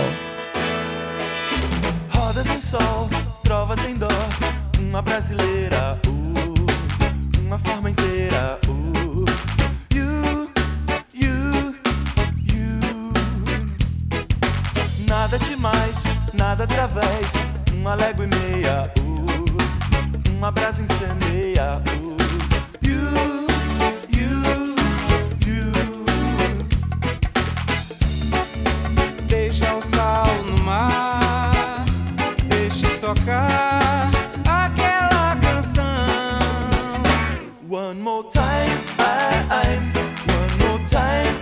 Rodas 2.11 2.47
em 2.47 2.61
sol, 2.61 3.09
trovas 3.43 3.85
em 3.85 3.95
dó, 3.95 4.09
uma 4.81 5.03
brasileira. 5.03 6.01
Uma 7.47 7.61
forma 7.61 7.91
inteira. 7.91 8.59
Uh, 8.67 9.25
you, 9.95 10.51
you, 11.15 11.77
you. 12.43 13.13
Nada 15.07 15.39
demais, 15.39 16.03
nada 16.35 16.65
através. 16.65 17.35
Uma 17.73 17.95
légua 17.95 18.25
e 18.25 18.27
meia. 18.27 18.93
Uh, 18.99 20.33
uma 20.33 20.51
brasa 20.51 20.83
incendeia. 20.83 21.81
Uh, 21.87 22.17
you. 22.83 23.07
Deixa 29.29 29.73
o 29.73 29.81
sal 29.81 30.27
no 30.43 30.59
mar. 30.65 31.85
Deixa 32.49 32.89
tocar. 32.99 33.76
More 38.23 38.31
time, 38.31 38.79
I, 38.99 39.47
I'm. 39.51 39.93
One 40.27 40.79
more 40.79 40.89
time, 40.89 41.36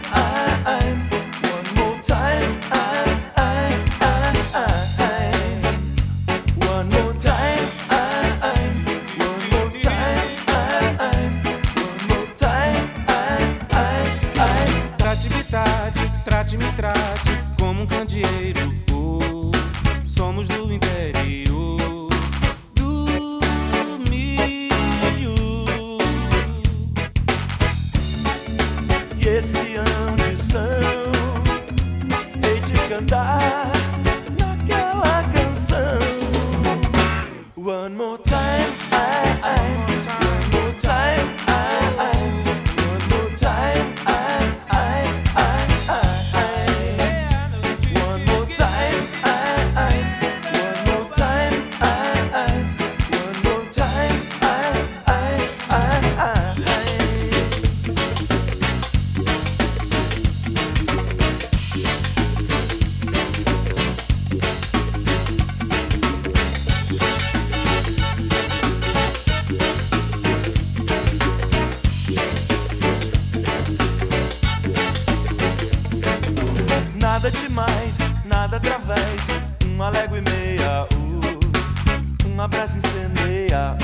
uma 82.45 82.49
brasa 82.49 82.77
incendeia. 82.77 83.84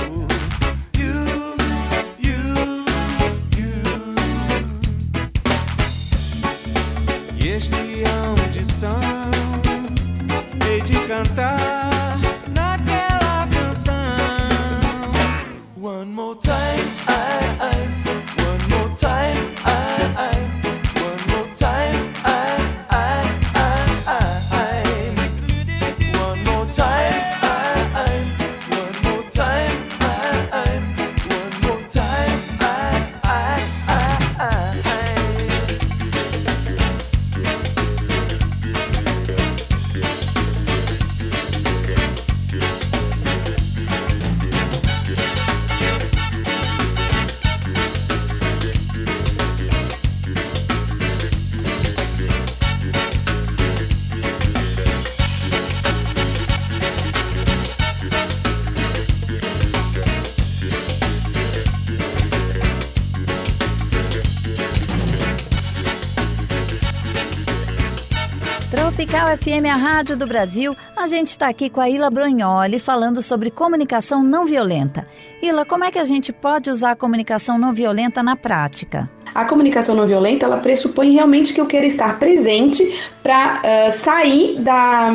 FM, 69.27 69.67
a 69.71 69.77
rádio 69.77 70.17
do 70.17 70.27
Brasil, 70.27 70.75
a 70.97 71.07
gente 71.07 71.29
está 71.29 71.49
aqui 71.49 71.69
com 71.69 71.81
a 71.81 71.89
Ila 71.89 72.11
Brognoli 72.11 72.79
falando 72.79 73.23
sobre 73.23 73.51
comunicação 73.51 74.25
não 74.25 74.47
violenta. 74.47 75.07
Ila, 75.43 75.65
como 75.65 75.85
é 75.85 75.91
que 75.91 75.99
a 75.99 76.05
gente 76.05 76.33
pode 76.33 76.71
usar 76.71 76.93
a 76.93 76.97
comunicação 76.97 77.59
não 77.59 77.73
violenta 77.73 78.23
na 78.23 78.35
prática? 78.35 79.11
A 79.35 79.45
comunicação 79.45 79.95
não 79.95 80.07
violenta, 80.07 80.47
ela 80.47 80.57
pressupõe 80.57 81.13
realmente 81.13 81.53
que 81.53 81.61
eu 81.61 81.67
queira 81.67 81.87
estar 81.87 82.19
presente 82.19 82.83
para 83.23 83.61
uh, 83.61 83.93
sair 83.93 84.59
da, 84.59 85.13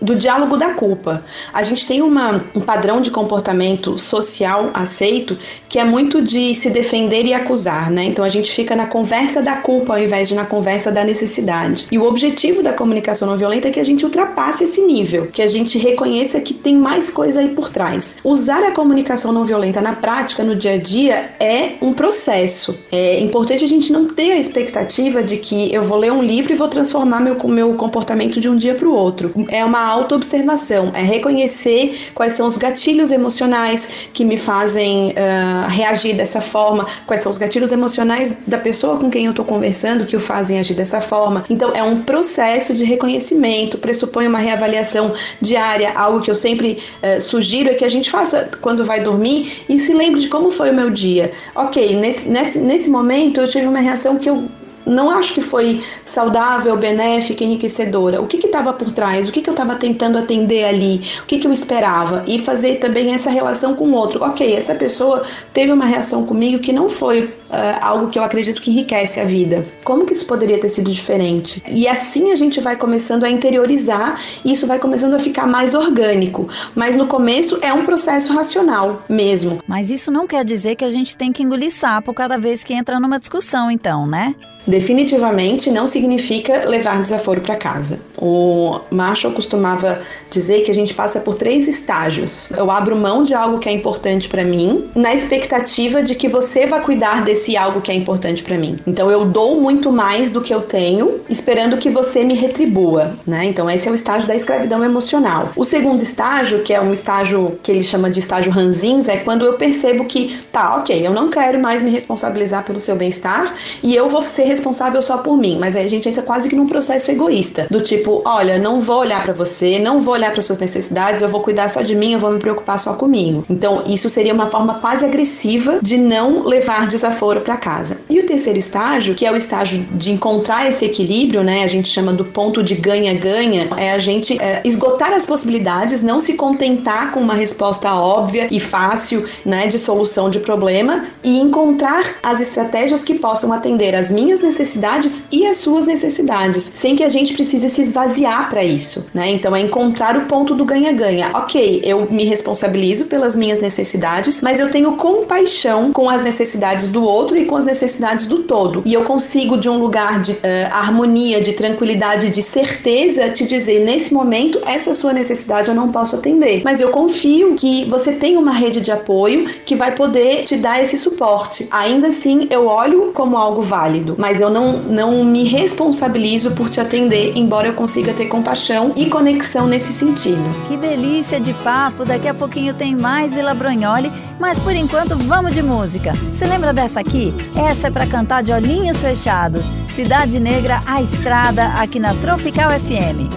do 0.00 0.14
diálogo 0.14 0.56
da 0.56 0.74
culpa. 0.74 1.24
A 1.52 1.62
gente 1.62 1.86
tem 1.86 2.02
uma, 2.02 2.44
um 2.54 2.60
padrão 2.60 3.00
de 3.00 3.10
comportamento 3.10 3.98
social 3.98 4.70
aceito 4.72 5.36
que 5.68 5.78
é 5.78 5.84
muito 5.84 6.22
de 6.22 6.54
se 6.54 6.70
defender 6.70 7.24
e 7.26 7.34
acusar, 7.34 7.90
né? 7.90 8.04
Então 8.04 8.24
a 8.24 8.28
gente 8.28 8.50
fica 8.50 8.74
na 8.76 8.86
conversa 8.86 9.42
da 9.42 9.56
culpa 9.56 9.94
ao 9.94 10.02
invés 10.02 10.28
de 10.28 10.34
na 10.34 10.44
conversa 10.44 10.90
da 10.90 11.04
necessidade. 11.04 11.86
E 11.90 11.98
o 11.98 12.04
objetivo 12.04 12.62
da 12.62 12.72
comunicação 12.72 13.28
não 13.28 13.36
violenta 13.36 13.68
é 13.68 13.70
que 13.70 13.80
a 13.80 13.84
gente 13.84 14.04
ultrapasse 14.04 14.64
esse 14.64 14.80
nível, 14.82 15.26
que 15.26 15.42
a 15.42 15.46
gente 15.48 15.78
reconheça 15.78 16.40
que 16.40 16.54
tem 16.54 16.74
mais 16.76 17.10
coisa 17.10 17.40
aí 17.40 17.48
por 17.48 17.68
trás. 17.70 18.16
Usar 18.22 18.62
a 18.62 18.72
comunicação 18.72 19.32
não 19.32 19.44
violenta 19.44 19.80
na 19.80 19.92
prática, 19.92 20.42
no 20.42 20.54
dia 20.54 20.72
a 20.72 20.78
dia, 20.78 21.30
é 21.40 21.72
um 21.80 21.92
processo. 21.92 22.78
É 22.90 23.20
importante 23.20 23.64
a 23.64 23.68
gente 23.68 23.92
não 23.92 24.06
ter 24.06 24.32
a 24.32 24.38
expectativa 24.38 25.22
de 25.22 25.36
que 25.36 25.72
eu 25.72 25.82
vou 25.82 25.98
ler 25.98 26.12
um 26.12 26.22
livro 26.22 26.52
e 26.52 26.56
vou 26.56 26.68
transformar 26.68 27.20
meu, 27.20 27.36
meu 27.48 27.74
comportamento 27.74 28.40
de 28.40 28.48
um 28.48 28.56
dia 28.56 28.74
para 28.74 28.88
o 28.88 28.94
outro. 28.94 29.32
É 29.48 29.64
uma 29.64 29.87
autoobservação, 29.88 30.92
é 30.94 31.02
reconhecer 31.02 32.10
quais 32.14 32.34
são 32.34 32.46
os 32.46 32.56
gatilhos 32.56 33.10
emocionais 33.10 34.08
que 34.12 34.24
me 34.24 34.36
fazem 34.36 35.10
uh, 35.10 35.68
reagir 35.68 36.14
dessa 36.16 36.40
forma, 36.40 36.86
quais 37.06 37.22
são 37.22 37.30
os 37.30 37.38
gatilhos 37.38 37.72
emocionais 37.72 38.38
da 38.46 38.58
pessoa 38.58 38.98
com 38.98 39.10
quem 39.10 39.24
eu 39.24 39.30
estou 39.30 39.44
conversando 39.44 40.04
que 40.04 40.16
o 40.16 40.20
fazem 40.20 40.58
agir 40.58 40.74
dessa 40.74 41.00
forma. 41.00 41.44
Então, 41.48 41.72
é 41.74 41.82
um 41.82 42.02
processo 42.02 42.74
de 42.74 42.84
reconhecimento, 42.84 43.78
pressupõe 43.78 44.26
uma 44.26 44.38
reavaliação 44.38 45.12
diária, 45.40 45.92
algo 45.94 46.20
que 46.20 46.30
eu 46.30 46.34
sempre 46.34 46.78
uh, 47.02 47.20
sugiro 47.20 47.70
é 47.70 47.74
que 47.74 47.84
a 47.84 47.88
gente 47.88 48.10
faça 48.10 48.48
quando 48.60 48.84
vai 48.84 49.00
dormir 49.00 49.64
e 49.68 49.78
se 49.78 49.92
lembre 49.92 50.20
de 50.20 50.28
como 50.28 50.50
foi 50.50 50.70
o 50.70 50.74
meu 50.74 50.90
dia. 50.90 51.30
Ok, 51.54 51.96
nesse, 51.96 52.28
nesse, 52.28 52.60
nesse 52.60 52.90
momento 52.90 53.40
eu 53.40 53.48
tive 53.48 53.66
uma 53.66 53.80
reação 53.80 54.18
que 54.18 54.28
eu 54.28 54.48
não 54.88 55.10
acho 55.10 55.34
que 55.34 55.42
foi 55.42 55.82
saudável, 56.04 56.76
benéfica, 56.76 57.44
enriquecedora. 57.44 58.20
O 58.20 58.26
que 58.26 58.36
estava 58.36 58.72
por 58.72 58.92
trás? 58.92 59.28
O 59.28 59.32
que, 59.32 59.40
que 59.40 59.50
eu 59.50 59.54
estava 59.54 59.76
tentando 59.76 60.18
atender 60.18 60.64
ali? 60.64 61.02
O 61.22 61.26
que, 61.26 61.38
que 61.38 61.46
eu 61.46 61.52
esperava? 61.52 62.24
E 62.26 62.38
fazer 62.38 62.76
também 62.76 63.14
essa 63.14 63.30
relação 63.30 63.74
com 63.74 63.88
o 63.88 63.94
outro. 63.94 64.24
Ok, 64.24 64.54
essa 64.54 64.74
pessoa 64.74 65.24
teve 65.52 65.72
uma 65.72 65.84
reação 65.84 66.24
comigo 66.24 66.58
que 66.58 66.72
não 66.72 66.88
foi 66.88 67.24
uh, 67.24 67.32
algo 67.80 68.08
que 68.08 68.18
eu 68.18 68.22
acredito 68.22 68.62
que 68.62 68.70
enriquece 68.70 69.20
a 69.20 69.24
vida. 69.24 69.64
Como 69.84 70.06
que 70.06 70.12
isso 70.12 70.26
poderia 70.26 70.58
ter 70.58 70.68
sido 70.68 70.90
diferente? 70.90 71.62
E 71.68 71.86
assim 71.86 72.32
a 72.32 72.36
gente 72.36 72.60
vai 72.60 72.76
começando 72.76 73.24
a 73.24 73.30
interiorizar 73.30 74.20
e 74.44 74.52
isso 74.52 74.66
vai 74.66 74.78
começando 74.78 75.14
a 75.14 75.18
ficar 75.18 75.46
mais 75.46 75.74
orgânico. 75.74 76.48
Mas 76.74 76.96
no 76.96 77.06
começo 77.06 77.58
é 77.60 77.72
um 77.72 77.84
processo 77.84 78.32
racional 78.32 79.02
mesmo. 79.08 79.58
Mas 79.66 79.90
isso 79.90 80.10
não 80.10 80.26
quer 80.26 80.44
dizer 80.44 80.76
que 80.76 80.84
a 80.84 80.90
gente 80.90 81.16
tem 81.16 81.32
que 81.32 81.42
engolir 81.42 81.72
sapo 81.72 82.14
cada 82.14 82.38
vez 82.38 82.64
que 82.64 82.74
entra 82.74 82.98
numa 82.98 83.18
discussão, 83.18 83.70
então, 83.70 84.06
né? 84.06 84.34
Definitivamente 84.68 85.70
não 85.70 85.86
significa 85.86 86.68
levar 86.68 87.00
desaforo 87.00 87.40
para 87.40 87.56
casa. 87.56 88.00
O 88.18 88.78
Marshall 88.90 89.32
costumava 89.32 90.00
dizer 90.30 90.60
que 90.60 90.70
a 90.70 90.74
gente 90.74 90.92
passa 90.92 91.20
por 91.20 91.34
três 91.34 91.66
estágios. 91.66 92.50
Eu 92.50 92.70
abro 92.70 92.94
mão 92.94 93.22
de 93.22 93.32
algo 93.32 93.58
que 93.58 93.68
é 93.68 93.72
importante 93.72 94.28
para 94.28 94.44
mim, 94.44 94.90
na 94.94 95.14
expectativa 95.14 96.02
de 96.02 96.14
que 96.14 96.28
você 96.28 96.66
vai 96.66 96.82
cuidar 96.82 97.24
desse 97.24 97.56
algo 97.56 97.80
que 97.80 97.90
é 97.90 97.94
importante 97.94 98.42
para 98.42 98.58
mim. 98.58 98.76
Então 98.86 99.10
eu 99.10 99.24
dou 99.24 99.58
muito 99.58 99.90
mais 99.90 100.30
do 100.30 100.42
que 100.42 100.52
eu 100.52 100.60
tenho, 100.60 101.20
esperando 101.30 101.78
que 101.78 101.88
você 101.88 102.22
me 102.22 102.34
retribua, 102.34 103.16
né? 103.26 103.46
Então 103.46 103.70
esse 103.70 103.88
é 103.88 103.90
o 103.90 103.94
estágio 103.94 104.28
da 104.28 104.36
escravidão 104.36 104.84
emocional. 104.84 105.50
O 105.56 105.64
segundo 105.64 106.02
estágio, 106.02 106.62
que 106.62 106.74
é 106.74 106.80
um 106.80 106.92
estágio 106.92 107.58
que 107.62 107.72
ele 107.72 107.82
chama 107.82 108.10
de 108.10 108.20
estágio 108.20 108.52
ranzins, 108.52 109.08
é 109.08 109.16
quando 109.16 109.46
eu 109.46 109.54
percebo 109.54 110.04
que 110.04 110.36
tá, 110.52 110.76
OK, 110.76 111.06
eu 111.06 111.12
não 111.12 111.30
quero 111.30 111.58
mais 111.58 111.80
me 111.80 111.90
responsabilizar 111.90 112.64
pelo 112.64 112.78
seu 112.78 112.96
bem-estar 112.96 113.54
e 113.82 113.94
eu 113.94 114.08
vou 114.10 114.20
ser 114.20 114.44
responsável 114.58 115.00
só 115.00 115.18
por 115.18 115.36
mim, 115.36 115.56
mas 115.58 115.76
aí 115.76 115.84
a 115.84 115.88
gente 115.88 116.08
entra 116.08 116.22
quase 116.22 116.48
que 116.48 116.56
num 116.56 116.66
processo 116.66 117.10
egoísta, 117.10 117.66
do 117.70 117.80
tipo, 117.80 118.22
olha, 118.24 118.58
não 118.58 118.80
vou 118.80 118.98
olhar 118.98 119.22
para 119.22 119.32
você, 119.32 119.78
não 119.78 120.00
vou 120.00 120.14
olhar 120.14 120.32
para 120.32 120.42
suas 120.42 120.58
necessidades, 120.58 121.22
eu 121.22 121.28
vou 121.28 121.40
cuidar 121.40 121.68
só 121.68 121.80
de 121.82 121.94
mim, 121.94 122.12
eu 122.12 122.18
vou 122.18 122.30
me 122.30 122.38
preocupar 122.38 122.78
só 122.78 122.94
comigo. 122.94 123.44
Então, 123.48 123.84
isso 123.86 124.10
seria 124.10 124.34
uma 124.34 124.46
forma 124.46 124.74
quase 124.74 125.04
agressiva 125.04 125.78
de 125.80 125.96
não 125.96 126.42
levar 126.44 126.86
desaforo 126.86 127.40
para 127.40 127.56
casa. 127.56 127.98
E 128.10 128.18
o 128.18 128.26
terceiro 128.26 128.58
estágio, 128.58 129.14
que 129.14 129.24
é 129.24 129.32
o 129.32 129.36
estágio 129.36 129.86
de 129.92 130.12
encontrar 130.12 130.68
esse 130.68 130.84
equilíbrio, 130.84 131.42
né? 131.42 131.62
A 131.62 131.66
gente 131.66 131.88
chama 131.88 132.12
do 132.12 132.24
ponto 132.24 132.62
de 132.62 132.74
ganha-ganha, 132.74 133.68
é 133.76 133.92
a 133.92 133.98
gente 133.98 134.40
é, 134.40 134.60
esgotar 134.64 135.12
as 135.12 135.24
possibilidades, 135.24 136.02
não 136.02 136.20
se 136.20 136.34
contentar 136.34 137.12
com 137.12 137.20
uma 137.20 137.34
resposta 137.34 137.94
óbvia 137.94 138.48
e 138.50 138.58
fácil, 138.58 139.24
né, 139.44 139.66
de 139.66 139.78
solução 139.78 140.30
de 140.30 140.40
problema 140.40 141.04
e 141.22 141.38
encontrar 141.38 142.04
as 142.22 142.40
estratégias 142.40 143.04
que 143.04 143.14
possam 143.14 143.52
atender 143.52 143.94
as 143.94 144.10
minhas 144.10 144.37
necessidades 144.38 145.24
e 145.30 145.46
as 145.46 145.58
suas 145.58 145.84
necessidades, 145.84 146.70
sem 146.74 146.96
que 146.96 147.04
a 147.04 147.08
gente 147.08 147.34
precise 147.34 147.68
se 147.70 147.80
esvaziar 147.80 148.50
para 148.50 148.64
isso, 148.64 149.06
né? 149.14 149.30
Então 149.30 149.54
é 149.54 149.60
encontrar 149.60 150.16
o 150.16 150.26
ponto 150.26 150.54
do 150.54 150.64
ganha-ganha. 150.64 151.30
Ok, 151.34 151.80
eu 151.84 152.10
me 152.10 152.24
responsabilizo 152.24 153.06
pelas 153.06 153.34
minhas 153.34 153.60
necessidades, 153.60 154.42
mas 154.42 154.60
eu 154.60 154.70
tenho 154.70 154.92
compaixão 154.96 155.92
com 155.92 156.08
as 156.10 156.22
necessidades 156.22 156.88
do 156.88 157.02
outro 157.02 157.36
e 157.36 157.44
com 157.44 157.56
as 157.56 157.64
necessidades 157.64 158.26
do 158.26 158.40
todo. 158.40 158.82
E 158.84 158.92
eu 158.92 159.04
consigo, 159.04 159.56
de 159.56 159.68
um 159.68 159.78
lugar 159.78 160.20
de 160.20 160.32
uh, 160.32 160.38
harmonia, 160.72 161.40
de 161.40 161.52
tranquilidade, 161.52 162.30
de 162.30 162.42
certeza, 162.42 163.28
te 163.30 163.46
dizer: 163.46 163.84
nesse 163.84 164.12
momento, 164.12 164.60
essa 164.66 164.92
sua 164.92 165.12
necessidade 165.12 165.68
eu 165.68 165.74
não 165.74 165.90
posso 165.90 166.16
atender. 166.16 166.62
Mas 166.64 166.80
eu 166.80 166.90
confio 166.90 167.54
que 167.54 167.84
você 167.86 168.12
tem 168.12 168.36
uma 168.36 168.52
rede 168.52 168.80
de 168.80 168.92
apoio 168.92 169.46
que 169.64 169.74
vai 169.74 169.94
poder 169.94 170.44
te 170.44 170.56
dar 170.56 170.82
esse 170.82 170.96
suporte. 170.98 171.66
Ainda 171.70 172.08
assim, 172.08 172.46
eu 172.50 172.66
olho 172.66 173.12
como 173.14 173.36
algo 173.36 173.62
válido, 173.62 174.14
mas 174.18 174.27
eu 174.40 174.50
não, 174.50 174.78
não 174.78 175.24
me 175.24 175.44
responsabilizo 175.44 176.50
por 176.50 176.68
te 176.68 176.80
atender, 176.80 177.32
embora 177.34 177.68
eu 177.68 177.72
consiga 177.72 178.12
ter 178.12 178.26
compaixão 178.26 178.92
e 178.94 179.06
conexão 179.06 179.66
nesse 179.66 179.92
sentido. 179.92 180.42
Que 180.68 180.76
delícia 180.76 181.40
de 181.40 181.54
papo! 181.54 182.04
Daqui 182.04 182.28
a 182.28 182.34
pouquinho 182.34 182.74
tem 182.74 182.94
mais 182.94 183.36
Ila 183.36 183.54
Brognoli, 183.54 184.12
mas 184.38 184.58
por 184.58 184.74
enquanto 184.74 185.16
vamos 185.16 185.54
de 185.54 185.62
música. 185.62 186.12
Você 186.12 186.44
lembra 186.44 186.72
dessa 186.72 187.00
aqui? 187.00 187.34
Essa 187.56 187.86
é 187.88 187.90
para 187.90 188.06
cantar 188.06 188.42
de 188.42 188.52
olhinhos 188.52 189.00
fechados. 189.00 189.64
Cidade 189.94 190.38
Negra, 190.38 190.80
a 190.86 191.02
estrada, 191.02 191.66
aqui 191.68 191.98
na 191.98 192.14
Tropical 192.14 192.70
FM. 192.70 193.32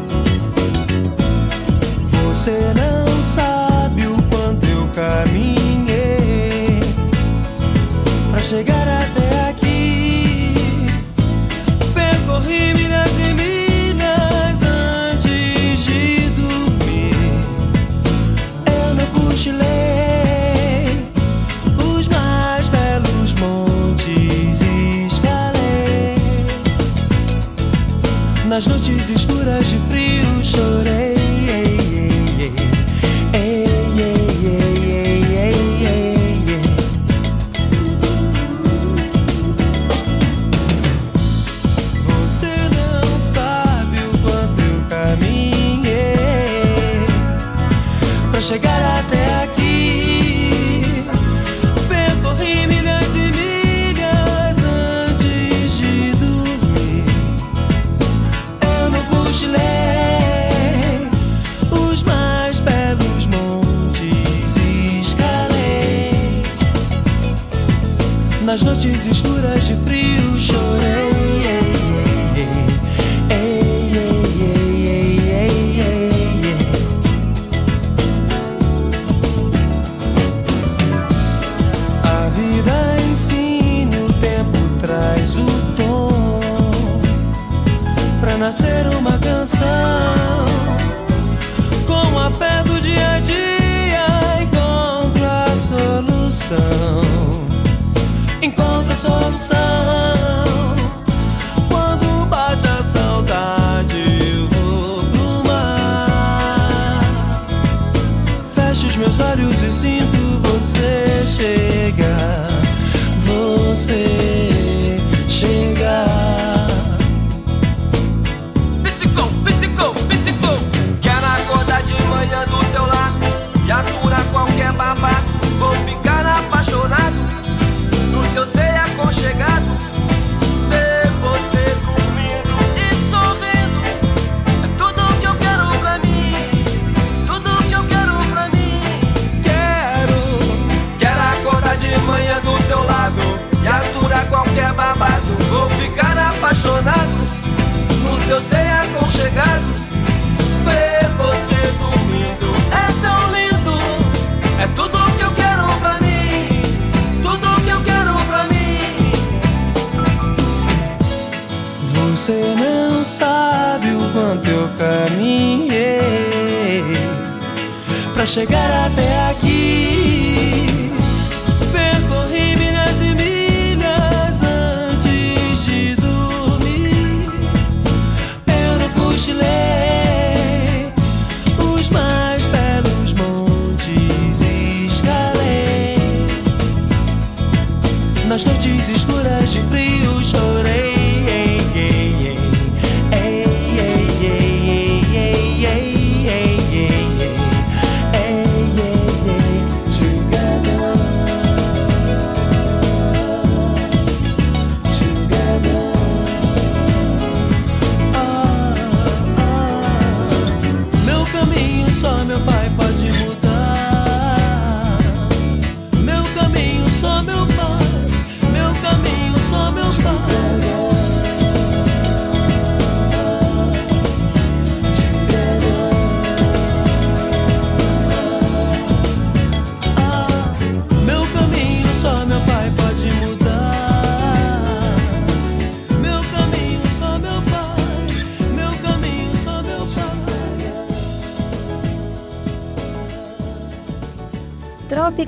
Você 2.25 2.73
não 2.75 3.23
sabe 3.23 4.07
o 4.07 4.15
quanto 4.29 4.65
eu 4.67 4.87
caminhei 4.93 6.79
pra 8.31 8.41
chegar 8.41 8.87
até 8.87 9.40
Nas 28.51 28.67
noites 28.67 29.09
escuras 29.09 29.69
de 29.69 29.77
frio 29.89 30.43
chorei. 30.43 31.20
Nas 68.51 68.63
noites 68.63 69.05
escuras 69.05 69.65
de 69.65 69.77
frio 69.85 70.20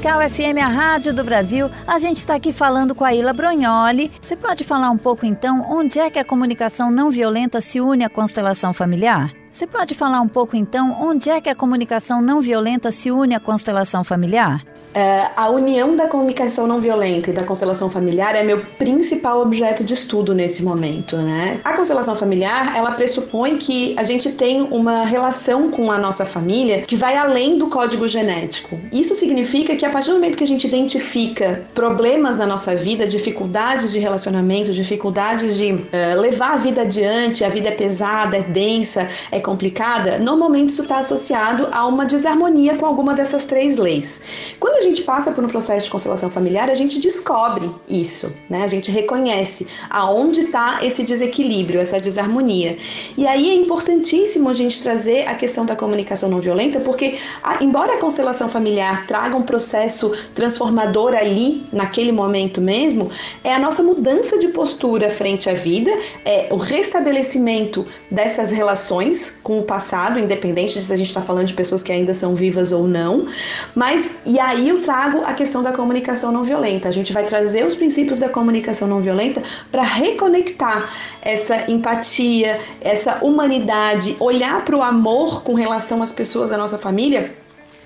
Tropical 0.04 0.30
FM, 0.30 0.58
a 0.62 0.68
rádio 0.68 1.13
do 1.13 1.24
Brasil. 1.24 1.70
A 1.88 1.98
gente 1.98 2.18
está 2.18 2.36
aqui 2.36 2.52
falando 2.52 2.94
com 2.94 3.06
a 3.06 3.13
Ila 3.13 3.32
Brognoli. 3.32 4.12
Você 4.22 4.36
pode 4.36 4.66
falar 4.66 4.89
um 4.89 4.98
pouco 4.98 5.26
então 5.26 5.66
onde 5.70 5.98
é 5.98 6.10
que 6.10 6.20
a 6.20 6.26
comunicação 6.26 6.92
não 6.92 7.10
violenta 7.10 7.62
se 7.62 7.80
une 7.80 8.04
à 8.04 8.10
constelação 8.10 8.74
familiar? 8.74 9.32
Você 9.50 9.66
pode 9.66 9.96
falar 9.96 10.20
um 10.20 10.28
pouco 10.28 10.58
então 10.58 10.98
onde 11.00 11.30
é 11.30 11.39
que 11.39 11.48
a 11.48 11.56
comunicação 11.56 12.22
não 12.22 12.42
violenta 12.42 12.92
se 12.92 13.12
une 13.12 13.34
à 13.34 13.39
constelação 13.39 14.04
familiar? 14.04 14.62
É, 14.93 15.29
a 15.36 15.49
união 15.49 15.95
da 15.95 16.08
comunicação 16.08 16.67
não 16.67 16.79
violenta 16.79 17.32
e 17.32 17.34
da 17.34 17.43
constelação 17.43 17.89
familiar 17.89 18.36
é 18.36 18.43
meu 18.43 18.60
principal 18.77 19.41
objeto 19.41 19.84
de 19.84 19.93
estudo 19.93 20.34
nesse 20.34 20.63
momento, 20.63 21.17
né? 21.17 21.60
A 21.63 21.73
constelação 21.73 22.15
familiar, 22.15 22.75
ela 22.75 22.91
pressupõe 22.91 23.58
que 23.58 23.95
a 23.97 24.03
gente 24.03 24.32
tem 24.32 24.62
uma 24.62 25.03
relação 25.03 25.71
com 25.71 25.91
a 25.91 25.97
nossa 25.97 26.25
família 26.25 26.82
que 26.82 26.95
vai 26.95 27.17
além 27.17 27.58
do 27.58 27.67
código 27.67 28.08
genético. 28.08 28.79
Isso 28.91 29.15
significa 29.15 29.75
que 29.75 29.86
a 29.86 29.89
partir 29.89 30.10
do 30.10 30.15
momento 30.15 30.38
que 30.38 30.43
a 30.43 30.47
gente 30.47 30.67
identifica 30.67 31.65
problemas 31.73 32.38
na 32.38 32.45
nossa 32.45 32.75
vida, 32.75 33.08
dificuldades 33.08 33.91
de 33.91 33.99
relacionamento, 33.99 34.71
dificuldades 34.71 35.58
de 35.58 35.86
eh, 35.91 36.15
levar 36.15 36.53
a 36.53 36.58
vida 36.58 36.82
adiante, 36.82 37.43
a 37.43 37.49
vida 37.49 37.69
é 37.69 37.71
pesada, 37.71 38.38
é 38.38 38.43
densa, 38.43 39.10
é 39.32 39.39
complicada, 39.39 40.19
normalmente 40.19 40.69
isso 40.69 40.84
está 40.84 40.99
associado 40.99 41.67
a 41.71 41.88
uma 41.88 42.06
desarmonia 42.06 42.75
com 42.75 42.86
alguma 42.86 43.13
dessas 43.13 43.45
três 43.45 43.77
leis. 43.77 44.21
Quando 44.60 44.83
a 44.84 44.89
gente 44.89 45.04
passa 45.04 45.32
por 45.32 45.43
um 45.43 45.48
processo 45.48 45.86
de 45.86 45.91
constelação 45.91 46.30
familiar, 46.30 46.69
a 46.69 46.74
gente 46.74 47.00
descobre 47.00 47.72
isso, 47.88 48.34
né? 48.50 48.63
A 48.63 48.67
gente 48.67 48.91
reconhece 48.91 49.67
aonde 49.89 50.41
está 50.41 50.80
esse 50.84 51.04
desequilíbrio, 51.04 51.80
essa 51.80 51.98
desarmonia. 51.98 52.78
E 53.17 53.26
aí 53.26 53.50
é 53.50 53.54
importantíssimo 53.54 54.50
a 54.50 54.54
gente 54.54 54.82
trazer 54.82 55.28
a 55.28 55.36
questão 55.36 55.65
da 55.65 55.76
comunicação 55.76 56.30
não 56.30 56.39
violenta, 56.39 56.80
porque 56.80 57.17
a, 57.41 57.63
embora 57.63 57.93
a 57.93 57.98
constelação 57.98 58.50
familiar 58.50 59.08
traga 59.08 59.38
um 59.38 59.43
processo 59.43 60.12
transformador 60.34 61.13
ali, 61.13 61.65
naquele 61.72 62.12
momento 62.12 62.60
mesmo, 62.60 63.10
é 63.43 63.54
a 63.54 63.60
nossa 63.60 63.82
mudança 63.82 64.38
de 64.38 64.50
postura 64.50 65.10
frente 65.10 65.50
à 65.50 65.54
vida, 65.54 65.91
é 66.26 66.48
o 66.52 66.58
restabelecimento 66.58 67.86
dessas 68.12 68.52
relações 68.52 69.39
com 69.43 69.60
o 69.60 69.63
passado, 69.63 70.19
independente 70.19 70.74
de 70.74 70.82
se 70.82 70.91
a 70.91 70.96
gente 70.96 71.08
está 71.08 71.22
falando 71.22 71.48
de 71.48 71.54
pessoas 71.54 71.84
que 71.84 71.91
ainda 71.91 72.13
são 72.13 72.36
vivas 72.36 72.72
ou 72.72 72.88
não. 72.88 73.26
Mas, 73.74 74.12
e 74.26 74.39
aí 74.39 74.72
eu 74.73 74.81
trago 74.81 75.21
a 75.23 75.33
questão 75.33 75.62
da 75.62 75.71
comunicação 75.71 76.31
não 76.31 76.43
violenta. 76.43 76.88
A 76.88 76.91
gente 76.91 77.13
vai 77.13 77.23
trazer 77.25 77.65
os 77.65 77.75
princípios 77.75 78.19
da 78.19 78.27
comunicação 78.27 78.88
não 78.88 79.01
violenta 79.01 79.41
para 79.71 79.83
reconectar 79.83 80.89
essa 81.21 81.69
empatia, 81.71 82.59
essa 82.81 83.19
humanidade, 83.21 84.15
olhar 84.19 84.65
para 84.65 84.75
o 84.75 84.81
amor 84.81 85.43
com 85.43 85.53
relação 85.53 86.01
às 86.01 86.12
pessoas 86.12 86.49
da 86.49 86.57
nossa 86.57 86.77
família 86.77 87.42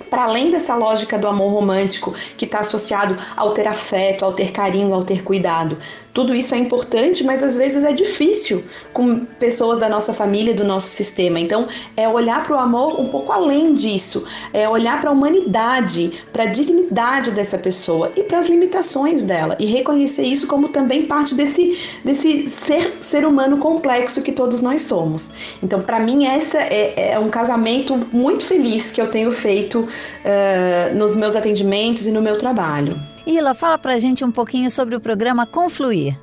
para 0.09 0.23
além 0.23 0.51
dessa 0.51 0.75
lógica 0.75 1.17
do 1.17 1.27
amor 1.27 1.51
romântico 1.51 2.13
que 2.35 2.45
está 2.45 2.59
associado 2.59 3.15
ao 3.35 3.51
ter 3.51 3.67
afeto, 3.67 4.25
ao 4.25 4.33
ter 4.33 4.51
carinho, 4.51 4.93
ao 4.93 5.03
ter 5.03 5.23
cuidado. 5.23 5.77
Tudo 6.17 6.33
isso 6.33 6.55
é 6.55 6.57
importante, 6.57 7.23
mas 7.23 7.43
às 7.43 7.57
vezes 7.57 7.83
é 7.83 7.93
difícil 7.93 8.63
com 8.91 9.23
pessoas 9.23 9.77
da 9.77 9.87
nossa 9.87 10.11
família, 10.11 10.51
do 10.51 10.63
nosso 10.63 10.87
sistema. 10.87 11.39
Então, 11.39 11.67
é 11.95 12.09
olhar 12.09 12.41
para 12.41 12.55
o 12.55 12.59
amor 12.59 12.99
um 12.99 13.07
pouco 13.07 13.31
além 13.31 13.75
disso, 13.75 14.25
é 14.51 14.67
olhar 14.67 14.99
para 14.99 15.11
a 15.11 15.13
humanidade, 15.13 16.11
para 16.33 16.41
a 16.41 16.45
dignidade 16.47 17.29
dessa 17.29 17.59
pessoa 17.59 18.11
e 18.15 18.23
para 18.23 18.39
as 18.39 18.47
limitações 18.49 19.23
dela 19.23 19.55
e 19.59 19.67
reconhecer 19.67 20.23
isso 20.23 20.47
como 20.47 20.69
também 20.69 21.05
parte 21.05 21.35
desse, 21.35 21.77
desse 22.03 22.47
ser, 22.47 22.97
ser 22.99 23.23
humano 23.23 23.57
complexo 23.57 24.23
que 24.23 24.31
todos 24.31 24.59
nós 24.59 24.81
somos. 24.81 25.29
Então, 25.61 25.83
para 25.83 25.99
mim, 25.99 26.25
essa 26.25 26.57
é, 26.57 27.11
é, 27.11 27.19
um 27.19 27.29
casamento 27.29 27.95
muito 28.11 28.43
feliz 28.43 28.91
que 28.91 28.99
eu 28.99 29.11
tenho 29.11 29.31
feito 29.31 29.87
uh, 30.23 30.95
nos 30.95 31.15
meus 31.15 31.35
atendimentos 31.35 32.07
e 32.07 32.11
no 32.11 32.21
meu 32.21 32.37
trabalho. 32.37 32.99
Ila, 33.25 33.53
fala 33.53 33.77
pra 33.77 33.97
gente 33.97 34.23
um 34.23 34.31
pouquinho 34.31 34.71
sobre 34.71 34.95
o 34.95 34.99
programa 34.99 35.45
Confluir. 35.45 36.17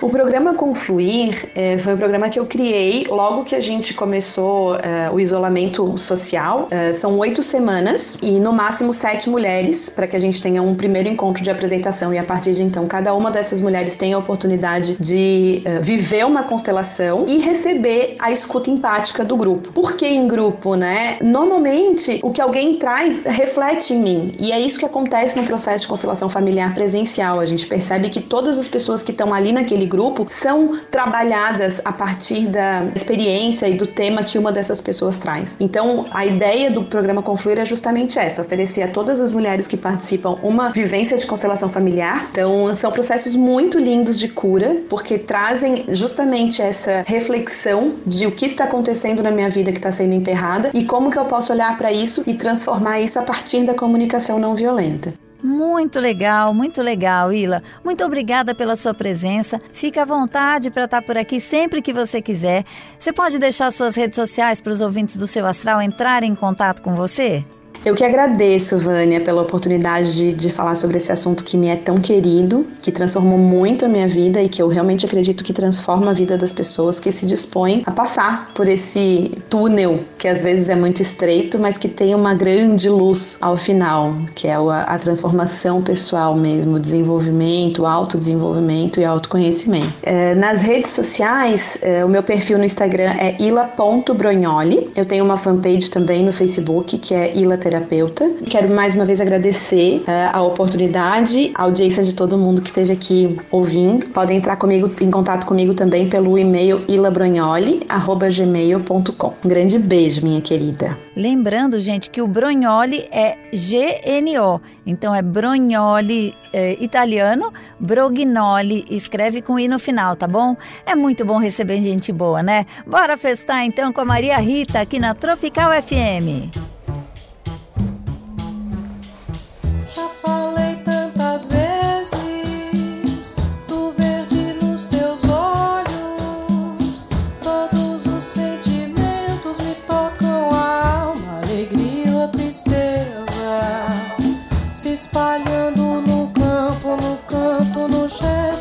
O 0.00 0.10
programa 0.10 0.54
Confluir 0.54 1.50
é, 1.54 1.78
foi 1.78 1.94
um 1.94 1.96
programa 1.96 2.28
que 2.28 2.38
eu 2.38 2.46
criei 2.46 3.06
logo 3.08 3.44
que 3.44 3.54
a 3.54 3.60
gente 3.60 3.94
começou 3.94 4.76
é, 4.76 5.10
o 5.10 5.18
isolamento 5.18 5.96
social. 5.96 6.68
É, 6.70 6.92
são 6.92 7.18
oito 7.18 7.42
semanas 7.42 8.18
e 8.22 8.38
no 8.38 8.52
máximo 8.52 8.92
sete 8.92 9.30
mulheres 9.30 9.88
para 9.88 10.06
que 10.06 10.14
a 10.14 10.18
gente 10.18 10.40
tenha 10.40 10.62
um 10.62 10.74
primeiro 10.74 11.08
encontro 11.08 11.42
de 11.42 11.50
apresentação 11.50 12.12
e 12.12 12.18
a 12.18 12.24
partir 12.24 12.52
de 12.52 12.62
então 12.62 12.86
cada 12.86 13.14
uma 13.14 13.30
dessas 13.30 13.60
mulheres 13.60 13.96
tem 13.96 14.12
a 14.12 14.18
oportunidade 14.18 14.96
de 15.00 15.62
viver 15.80 16.24
uma 16.26 16.42
constelação 16.42 17.24
e 17.28 17.38
receber 17.38 18.16
a 18.20 18.30
escuta 18.30 18.70
empática 18.70 19.24
do 19.24 19.36
grupo. 19.36 19.72
Por 19.72 19.96
que 19.96 20.06
em 20.06 20.28
grupo, 20.28 20.74
né? 20.74 21.16
Normalmente 21.22 22.20
o 22.22 22.30
que 22.30 22.40
alguém 22.40 22.76
traz 22.76 23.24
reflete 23.24 23.94
em 23.94 24.00
mim 24.00 24.32
e 24.38 24.52
é 24.52 24.60
isso 24.60 24.78
que 24.78 24.84
acontece 24.84 25.38
no 25.38 25.44
processo 25.44 25.82
de 25.82 25.88
constelação 25.88 26.28
familiar 26.28 26.74
presencial. 26.74 27.40
A 27.40 27.46
gente 27.46 27.66
percebe 27.66 28.08
que 28.08 28.20
todas 28.20 28.58
as 28.58 28.68
pessoas 28.68 29.02
que 29.02 29.10
estão 29.10 29.32
ali 29.32 29.45
naquele 29.52 29.86
grupo 29.86 30.26
são 30.28 30.78
trabalhadas 30.90 31.80
a 31.84 31.92
partir 31.92 32.46
da 32.46 32.84
experiência 32.94 33.68
e 33.68 33.74
do 33.74 33.86
tema 33.86 34.22
que 34.22 34.38
uma 34.38 34.52
dessas 34.52 34.80
pessoas 34.80 35.18
traz. 35.18 35.56
Então, 35.60 36.06
a 36.10 36.24
ideia 36.24 36.70
do 36.70 36.84
programa 36.84 37.22
Confluir 37.22 37.58
é 37.58 37.64
justamente 37.64 38.18
essa: 38.18 38.42
oferecer 38.42 38.82
a 38.82 38.88
todas 38.88 39.20
as 39.20 39.32
mulheres 39.32 39.66
que 39.66 39.76
participam 39.76 40.38
uma 40.42 40.70
vivência 40.70 41.16
de 41.16 41.26
constelação 41.26 41.68
familiar. 41.68 42.28
Então, 42.30 42.74
são 42.74 42.90
processos 42.90 43.34
muito 43.34 43.78
lindos 43.78 44.18
de 44.18 44.28
cura, 44.28 44.76
porque 44.88 45.18
trazem 45.18 45.84
justamente 45.88 46.62
essa 46.62 47.04
reflexão 47.06 47.92
de 48.06 48.26
o 48.26 48.32
que 48.32 48.46
está 48.46 48.64
acontecendo 48.64 49.22
na 49.22 49.30
minha 49.30 49.50
vida 49.50 49.72
que 49.72 49.78
está 49.78 49.92
sendo 49.92 50.14
emperrada 50.14 50.70
e 50.74 50.84
como 50.84 51.10
que 51.10 51.18
eu 51.18 51.24
posso 51.24 51.52
olhar 51.52 51.76
para 51.76 51.92
isso 51.92 52.22
e 52.26 52.34
transformar 52.34 53.00
isso 53.00 53.18
a 53.18 53.22
partir 53.22 53.64
da 53.64 53.74
comunicação 53.74 54.38
não 54.38 54.54
violenta. 54.54 55.25
Muito 55.46 56.00
legal, 56.00 56.52
muito 56.52 56.82
legal, 56.82 57.32
Ila. 57.32 57.62
Muito 57.84 58.04
obrigada 58.04 58.52
pela 58.52 58.74
sua 58.74 58.92
presença. 58.92 59.60
Fica 59.72 60.02
à 60.02 60.04
vontade 60.04 60.72
para 60.72 60.86
estar 60.86 61.02
por 61.02 61.16
aqui 61.16 61.40
sempre 61.40 61.80
que 61.80 61.92
você 61.92 62.20
quiser. 62.20 62.64
Você 62.98 63.12
pode 63.12 63.38
deixar 63.38 63.70
suas 63.70 63.94
redes 63.94 64.16
sociais 64.16 64.60
para 64.60 64.72
os 64.72 64.80
ouvintes 64.80 65.16
do 65.16 65.28
seu 65.28 65.46
astral 65.46 65.80
entrarem 65.80 66.32
em 66.32 66.34
contato 66.34 66.82
com 66.82 66.96
você? 66.96 67.44
Eu 67.84 67.94
que 67.94 68.04
agradeço, 68.04 68.78
Vânia, 68.78 69.20
pela 69.20 69.42
oportunidade 69.42 70.14
de, 70.14 70.32
de, 70.32 70.50
falar 70.50 70.74
sobre 70.74 70.96
esse 70.96 71.12
assunto 71.12 71.44
que 71.44 71.56
me 71.56 71.68
é 71.68 71.76
tão 71.76 71.96
querido, 71.96 72.66
que 72.82 72.90
transformou 72.90 73.38
muito 73.38 73.84
a 73.84 73.88
minha 73.88 74.08
vida 74.08 74.42
e 74.42 74.48
que 74.48 74.60
eu 74.60 74.68
realmente 74.68 75.06
acredito 75.06 75.44
que 75.44 75.52
transforma 75.52 76.10
a 76.10 76.14
vida 76.14 76.36
das 76.36 76.52
pessoas 76.52 76.98
que 76.98 77.12
se 77.12 77.26
dispõem 77.26 77.82
a 77.86 77.90
passar 77.90 78.52
por 78.54 78.68
esse 78.68 79.32
túnel 79.48 80.00
que 80.18 80.28
às 80.28 80.42
vezes 80.42 80.68
é 80.68 80.74
muito 80.74 81.00
estreito, 81.02 81.58
mas 81.58 81.78
que 81.78 81.88
tem 81.88 82.14
uma 82.14 82.34
grande 82.34 82.88
luz 82.88 83.38
ao 83.40 83.56
final, 83.56 84.16
que 84.34 84.48
é 84.48 84.54
a, 84.54 84.82
a 84.82 84.98
transformação 84.98 85.82
pessoal 85.82 86.34
mesmo, 86.34 86.80
desenvolvimento, 86.80 87.86
autodesenvolvimento 87.86 89.00
e 89.00 89.04
autoconhecimento. 89.04 89.92
É, 90.02 90.34
nas 90.34 90.62
redes 90.62 90.90
sociais, 90.90 91.78
é, 91.82 92.04
o 92.04 92.08
meu 92.08 92.22
perfil 92.22 92.58
no 92.58 92.64
Instagram 92.64 93.12
é 93.18 93.36
ila.brognoli. 93.40 94.90
Eu 94.96 95.04
tenho 95.04 95.24
uma 95.24 95.36
fanpage 95.36 95.90
também 95.90 96.24
no 96.24 96.32
Facebook 96.32 96.98
que 96.98 97.14
é 97.14 97.36
ila 97.36 97.56
terapeuta. 97.76 98.30
Quero 98.48 98.72
mais 98.74 98.94
uma 98.94 99.04
vez 99.04 99.20
agradecer 99.20 99.98
uh, 100.00 100.30
a 100.32 100.40
oportunidade, 100.42 101.52
a 101.54 101.64
audiência 101.64 102.02
de 102.02 102.14
todo 102.14 102.38
mundo 102.38 102.62
que 102.62 102.70
esteve 102.70 102.92
aqui 102.92 103.38
ouvindo. 103.50 104.06
Podem 104.08 104.38
entrar 104.38 104.56
comigo 104.56 104.90
em 105.00 105.10
contato 105.10 105.44
comigo 105.46 105.74
também 105.74 106.08
pelo 106.08 106.38
e-mail 106.38 106.82
ilabronholi@gmail.com. 106.88 109.34
Um 109.44 109.48
grande 109.48 109.78
beijo, 109.78 110.24
minha 110.24 110.40
querida. 110.40 110.96
Lembrando, 111.14 111.78
gente, 111.80 112.08
que 112.10 112.22
o 112.22 112.26
Brognoli 112.26 113.06
é 113.10 113.36
GNO, 113.52 114.62
então 114.86 115.14
é 115.14 115.20
Brognoli 115.22 116.34
é, 116.52 116.76
italiano, 116.82 117.52
Brognoli, 117.80 118.84
escreve 118.90 119.40
com 119.40 119.58
i 119.58 119.66
no 119.68 119.78
final, 119.78 120.14
tá 120.16 120.28
bom? 120.28 120.54
É 120.84 120.94
muito 120.94 121.24
bom 121.24 121.38
receber 121.38 121.80
gente 121.80 122.12
boa, 122.12 122.42
né? 122.42 122.66
Bora 122.86 123.16
festar 123.16 123.64
então 123.64 123.90
com 123.92 124.02
a 124.02 124.04
Maria 124.04 124.36
Rita 124.38 124.80
aqui 124.80 124.98
na 124.98 125.14
Tropical 125.14 125.70
FM. 125.82 126.75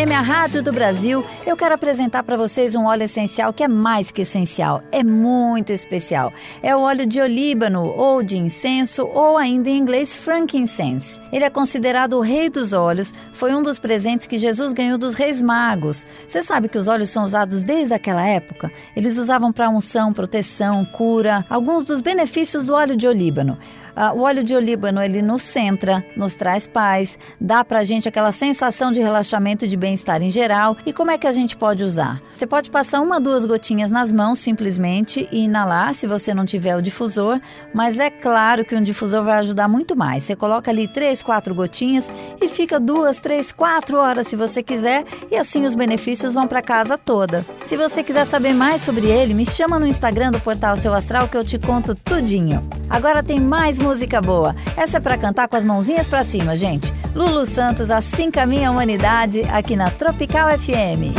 FM, 0.00 0.12
a 0.12 0.20
rádio 0.22 0.62
do 0.62 0.72
Brasil, 0.72 1.24
eu 1.44 1.54
quero 1.54 1.74
apresentar 1.74 2.22
para 2.22 2.36
vocês 2.36 2.74
um 2.74 2.86
óleo 2.86 3.02
essencial 3.02 3.52
que 3.52 3.62
é 3.62 3.68
mais 3.68 4.10
que 4.10 4.22
essencial, 4.22 4.82
é 4.90 5.04
muito 5.04 5.72
especial. 5.72 6.32
É 6.62 6.74
o 6.74 6.80
óleo 6.80 7.04
de 7.04 7.20
olíbano 7.20 7.84
ou 7.84 8.22
de 8.22 8.38
incenso 8.38 9.06
ou 9.06 9.36
ainda 9.36 9.68
em 9.68 9.76
inglês 9.76 10.16
frankincense. 10.16 11.20
Ele 11.30 11.44
é 11.44 11.50
considerado 11.50 12.14
o 12.14 12.20
rei 12.20 12.48
dos 12.48 12.72
óleos, 12.72 13.12
foi 13.34 13.54
um 13.54 13.62
dos 13.62 13.78
presentes 13.78 14.26
que 14.26 14.38
Jesus 14.38 14.72
ganhou 14.72 14.96
dos 14.96 15.14
reis 15.14 15.42
magos. 15.42 16.06
Você 16.26 16.42
sabe 16.42 16.68
que 16.68 16.78
os 16.78 16.88
óleos 16.88 17.10
são 17.10 17.24
usados 17.24 17.62
desde 17.62 17.92
aquela 17.92 18.26
época? 18.26 18.72
Eles 18.96 19.18
usavam 19.18 19.52
para 19.52 19.68
unção, 19.68 20.14
proteção, 20.14 20.82
cura, 20.82 21.44
alguns 21.50 21.84
dos 21.84 22.00
benefícios 22.00 22.64
do 22.64 22.74
óleo 22.74 22.96
de 22.96 23.06
olíbano. 23.06 23.58
Ah, 23.94 24.12
o 24.12 24.20
óleo 24.20 24.44
de 24.44 24.54
olíbano, 24.54 25.02
ele 25.02 25.22
nos 25.22 25.42
centra, 25.42 26.04
nos 26.16 26.34
traz 26.34 26.66
paz, 26.66 27.18
dá 27.40 27.64
pra 27.64 27.84
gente 27.84 28.08
aquela 28.08 28.32
sensação 28.32 28.92
de 28.92 29.00
relaxamento 29.00 29.64
e 29.64 29.68
de 29.68 29.76
bem-estar 29.76 30.22
em 30.22 30.30
geral. 30.30 30.76
E 30.86 30.92
como 30.92 31.10
é 31.10 31.18
que 31.18 31.26
a 31.26 31.32
gente 31.32 31.56
pode 31.56 31.84
usar? 31.84 32.20
Você 32.34 32.46
pode 32.46 32.70
passar 32.70 33.00
uma, 33.00 33.20
duas 33.20 33.44
gotinhas 33.44 33.90
nas 33.90 34.10
mãos 34.10 34.38
simplesmente 34.38 35.28
e 35.30 35.44
inalar 35.44 35.92
se 35.94 36.06
você 36.06 36.32
não 36.32 36.44
tiver 36.44 36.76
o 36.76 36.82
difusor, 36.82 37.40
mas 37.74 37.98
é 37.98 38.08
claro 38.08 38.64
que 38.64 38.74
um 38.74 38.82
difusor 38.82 39.22
vai 39.22 39.38
ajudar 39.38 39.68
muito 39.68 39.96
mais. 39.96 40.24
Você 40.24 40.34
coloca 40.36 40.70
ali 40.70 40.88
três, 40.88 41.22
quatro 41.22 41.54
gotinhas 41.54 42.10
e 42.40 42.48
fica 42.48 42.80
duas, 42.80 43.18
três, 43.20 43.52
quatro 43.52 43.98
horas 43.98 44.28
se 44.28 44.36
você 44.36 44.62
quiser 44.62 45.04
e 45.30 45.36
assim 45.36 45.66
os 45.66 45.74
benefícios 45.74 46.34
vão 46.34 46.46
para 46.46 46.62
casa 46.62 46.96
toda. 46.96 47.44
Se 47.66 47.76
você 47.76 48.02
quiser 48.02 48.24
saber 48.24 48.54
mais 48.54 48.82
sobre 48.82 49.06
ele, 49.06 49.34
me 49.34 49.44
chama 49.44 49.78
no 49.78 49.86
Instagram 49.86 50.30
do 50.30 50.40
Portal 50.40 50.76
Seu 50.76 50.94
Astral 50.94 51.28
que 51.28 51.36
eu 51.36 51.44
te 51.44 51.58
conto 51.58 51.94
tudinho. 51.94 52.66
Agora 52.88 53.22
tem 53.22 53.40
mais 53.40 53.78
música 53.80 54.20
boa. 54.20 54.54
Essa 54.76 54.98
é 54.98 55.00
para 55.00 55.18
cantar 55.18 55.48
com 55.48 55.56
as 55.56 55.64
mãozinhas 55.64 56.06
para 56.06 56.24
cima, 56.24 56.54
gente. 56.54 56.92
Lulu 57.14 57.44
Santos, 57.46 57.90
Assim 57.90 58.30
Caminha 58.30 58.68
a 58.68 58.70
Humanidade, 58.70 59.42
aqui 59.50 59.74
na 59.74 59.90
Tropical 59.90 60.48
FM. 60.58 61.16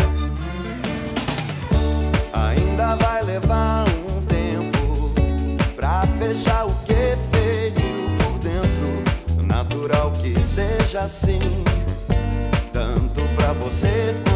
Ainda 2.33 2.95
vai 2.95 3.23
levar 3.23 3.85
um 3.87 4.21
tempo 4.25 5.11
pra 5.75 6.03
fechar 6.17 6.65
o 6.65 6.73
que 6.85 7.17
veio 7.31 8.17
por 8.19 8.39
dentro. 8.39 9.45
Natural 9.45 10.11
que 10.11 10.39
seja 10.45 11.01
assim, 11.01 11.39
tanto 12.71 13.21
pra 13.35 13.53
você 13.53 14.15
quanto 14.23 14.30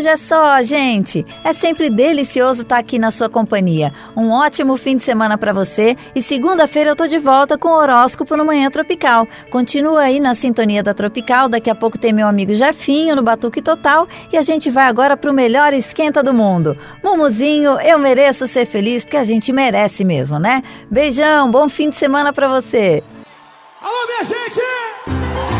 hoje 0.00 0.08
é 0.08 0.16
só, 0.16 0.62
gente. 0.62 1.26
É 1.44 1.52
sempre 1.52 1.90
delicioso 1.90 2.62
estar 2.62 2.78
aqui 2.78 2.98
na 2.98 3.10
sua 3.10 3.28
companhia. 3.28 3.92
Um 4.16 4.30
ótimo 4.30 4.78
fim 4.78 4.96
de 4.96 5.02
semana 5.02 5.36
para 5.36 5.52
você 5.52 5.94
e 6.14 6.22
segunda-feira 6.22 6.90
eu 6.90 6.96
tô 6.96 7.06
de 7.06 7.18
volta 7.18 7.58
com 7.58 7.68
o 7.68 7.76
horóscopo 7.76 8.34
no 8.34 8.44
Manhã 8.44 8.70
Tropical. 8.70 9.28
Continua 9.50 10.00
aí 10.00 10.18
na 10.18 10.34
sintonia 10.34 10.82
da 10.82 10.94
Tropical, 10.94 11.50
daqui 11.50 11.68
a 11.68 11.74
pouco 11.74 11.98
tem 11.98 12.14
meu 12.14 12.26
amigo 12.26 12.54
Jefinho 12.54 13.14
no 13.14 13.22
Batuque 13.22 13.60
Total 13.60 14.08
e 14.32 14.38
a 14.38 14.42
gente 14.42 14.70
vai 14.70 14.84
agora 14.84 15.18
pro 15.18 15.34
melhor 15.34 15.74
esquenta 15.74 16.22
do 16.22 16.32
mundo. 16.32 16.74
Mumuzinho, 17.04 17.78
eu 17.80 17.98
mereço 17.98 18.48
ser 18.48 18.64
feliz 18.64 19.04
porque 19.04 19.18
a 19.18 19.24
gente 19.24 19.52
merece 19.52 20.02
mesmo, 20.02 20.38
né? 20.38 20.62
Beijão, 20.90 21.50
bom 21.50 21.68
fim 21.68 21.90
de 21.90 21.96
semana 21.96 22.32
para 22.32 22.48
você. 22.48 23.02
Alô, 23.82 24.06
minha 24.06 24.24
gente! 24.24 25.59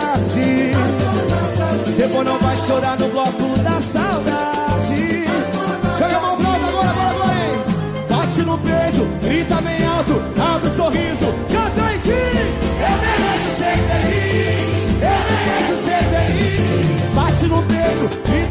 Depois 2.01 2.25
não 2.25 2.39
vai 2.39 2.57
chorar 2.57 2.97
no 2.97 3.07
bloco 3.09 3.59
da 3.59 3.79
saudade 3.79 5.23
Joga 5.99 6.17
a 6.17 6.19
mão 6.19 6.35
pro 6.35 6.47
alto 6.47 6.65
agora, 6.65 6.89
agora, 6.89 7.09
agora, 7.11 7.33
hein? 7.35 7.61
Bate 8.09 8.41
no 8.41 8.57
peito, 8.57 9.05
grita 9.21 9.61
bem 9.61 9.85
alto, 9.85 10.19
abre 10.41 10.67
o 10.67 10.75
sorriso, 10.75 11.27
canta 11.47 11.93
e 11.93 11.97
diz 11.99 12.57
Eu 12.81 12.97
mereço 13.03 13.51
ser 13.55 13.77
feliz, 13.85 14.65
eu 14.97 15.19
mereço 15.29 15.75
ser 15.85 16.03
feliz 16.09 17.13
Bate 17.13 17.45
no 17.45 17.61
peito, 17.61 18.09
grita 18.27 18.50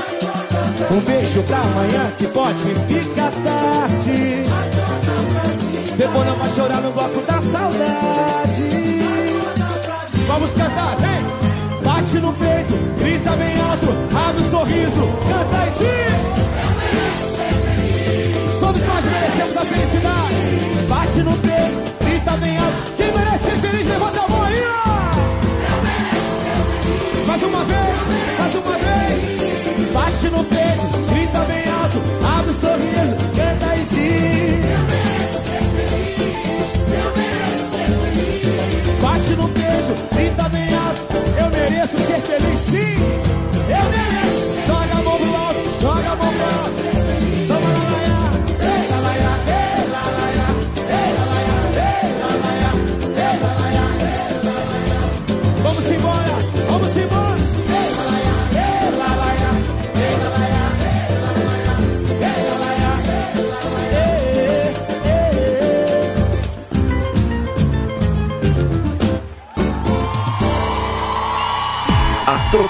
Um 0.89 0.99
beijo 1.01 1.43
pra 1.43 1.57
amanhã 1.57 2.11
que 2.17 2.27
pode 2.27 2.63
ficar 2.87 3.31
tarde. 3.43 4.43
Depois 5.97 6.25
não 6.25 6.35
vai 6.35 6.49
chorar 6.49 6.81
no 6.81 6.91
bloco 6.91 7.21
da 7.21 7.39
saudade. 7.41 8.63
Vamos 10.27 10.53
cantar, 10.53 10.95
vem! 10.97 11.21
Bate 11.83 12.17
no 12.19 12.33
peito, 12.33 12.73
grita 12.97 13.31
bem 13.31 13.59
alto, 13.59 13.87
abre 14.15 14.41
o 14.41 14.49
sorriso, 14.49 15.07
canta 15.27 15.67
e 15.67 15.71
diz. 15.71 16.21
Todos 18.59 18.83
nós 18.85 19.05
merecemos 19.05 19.57
a 19.57 19.65
felicidade. 19.65 20.85
Bate 20.87 21.23
no 21.23 21.37
peito, 21.37 21.90
no 39.35 39.47
peito, 39.49 40.30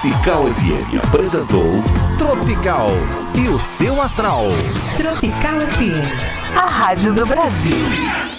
Tropical 0.01 0.45
FM 0.45 1.05
apresentou 1.07 1.71
Tropical 2.17 2.89
e 3.35 3.47
o 3.47 3.59
seu 3.59 4.01
astral. 4.01 4.45
Tropical 4.97 5.61
FM, 5.61 6.57
a 6.57 6.65
rádio 6.65 7.13
do 7.13 7.23
Brasil. 7.27 8.30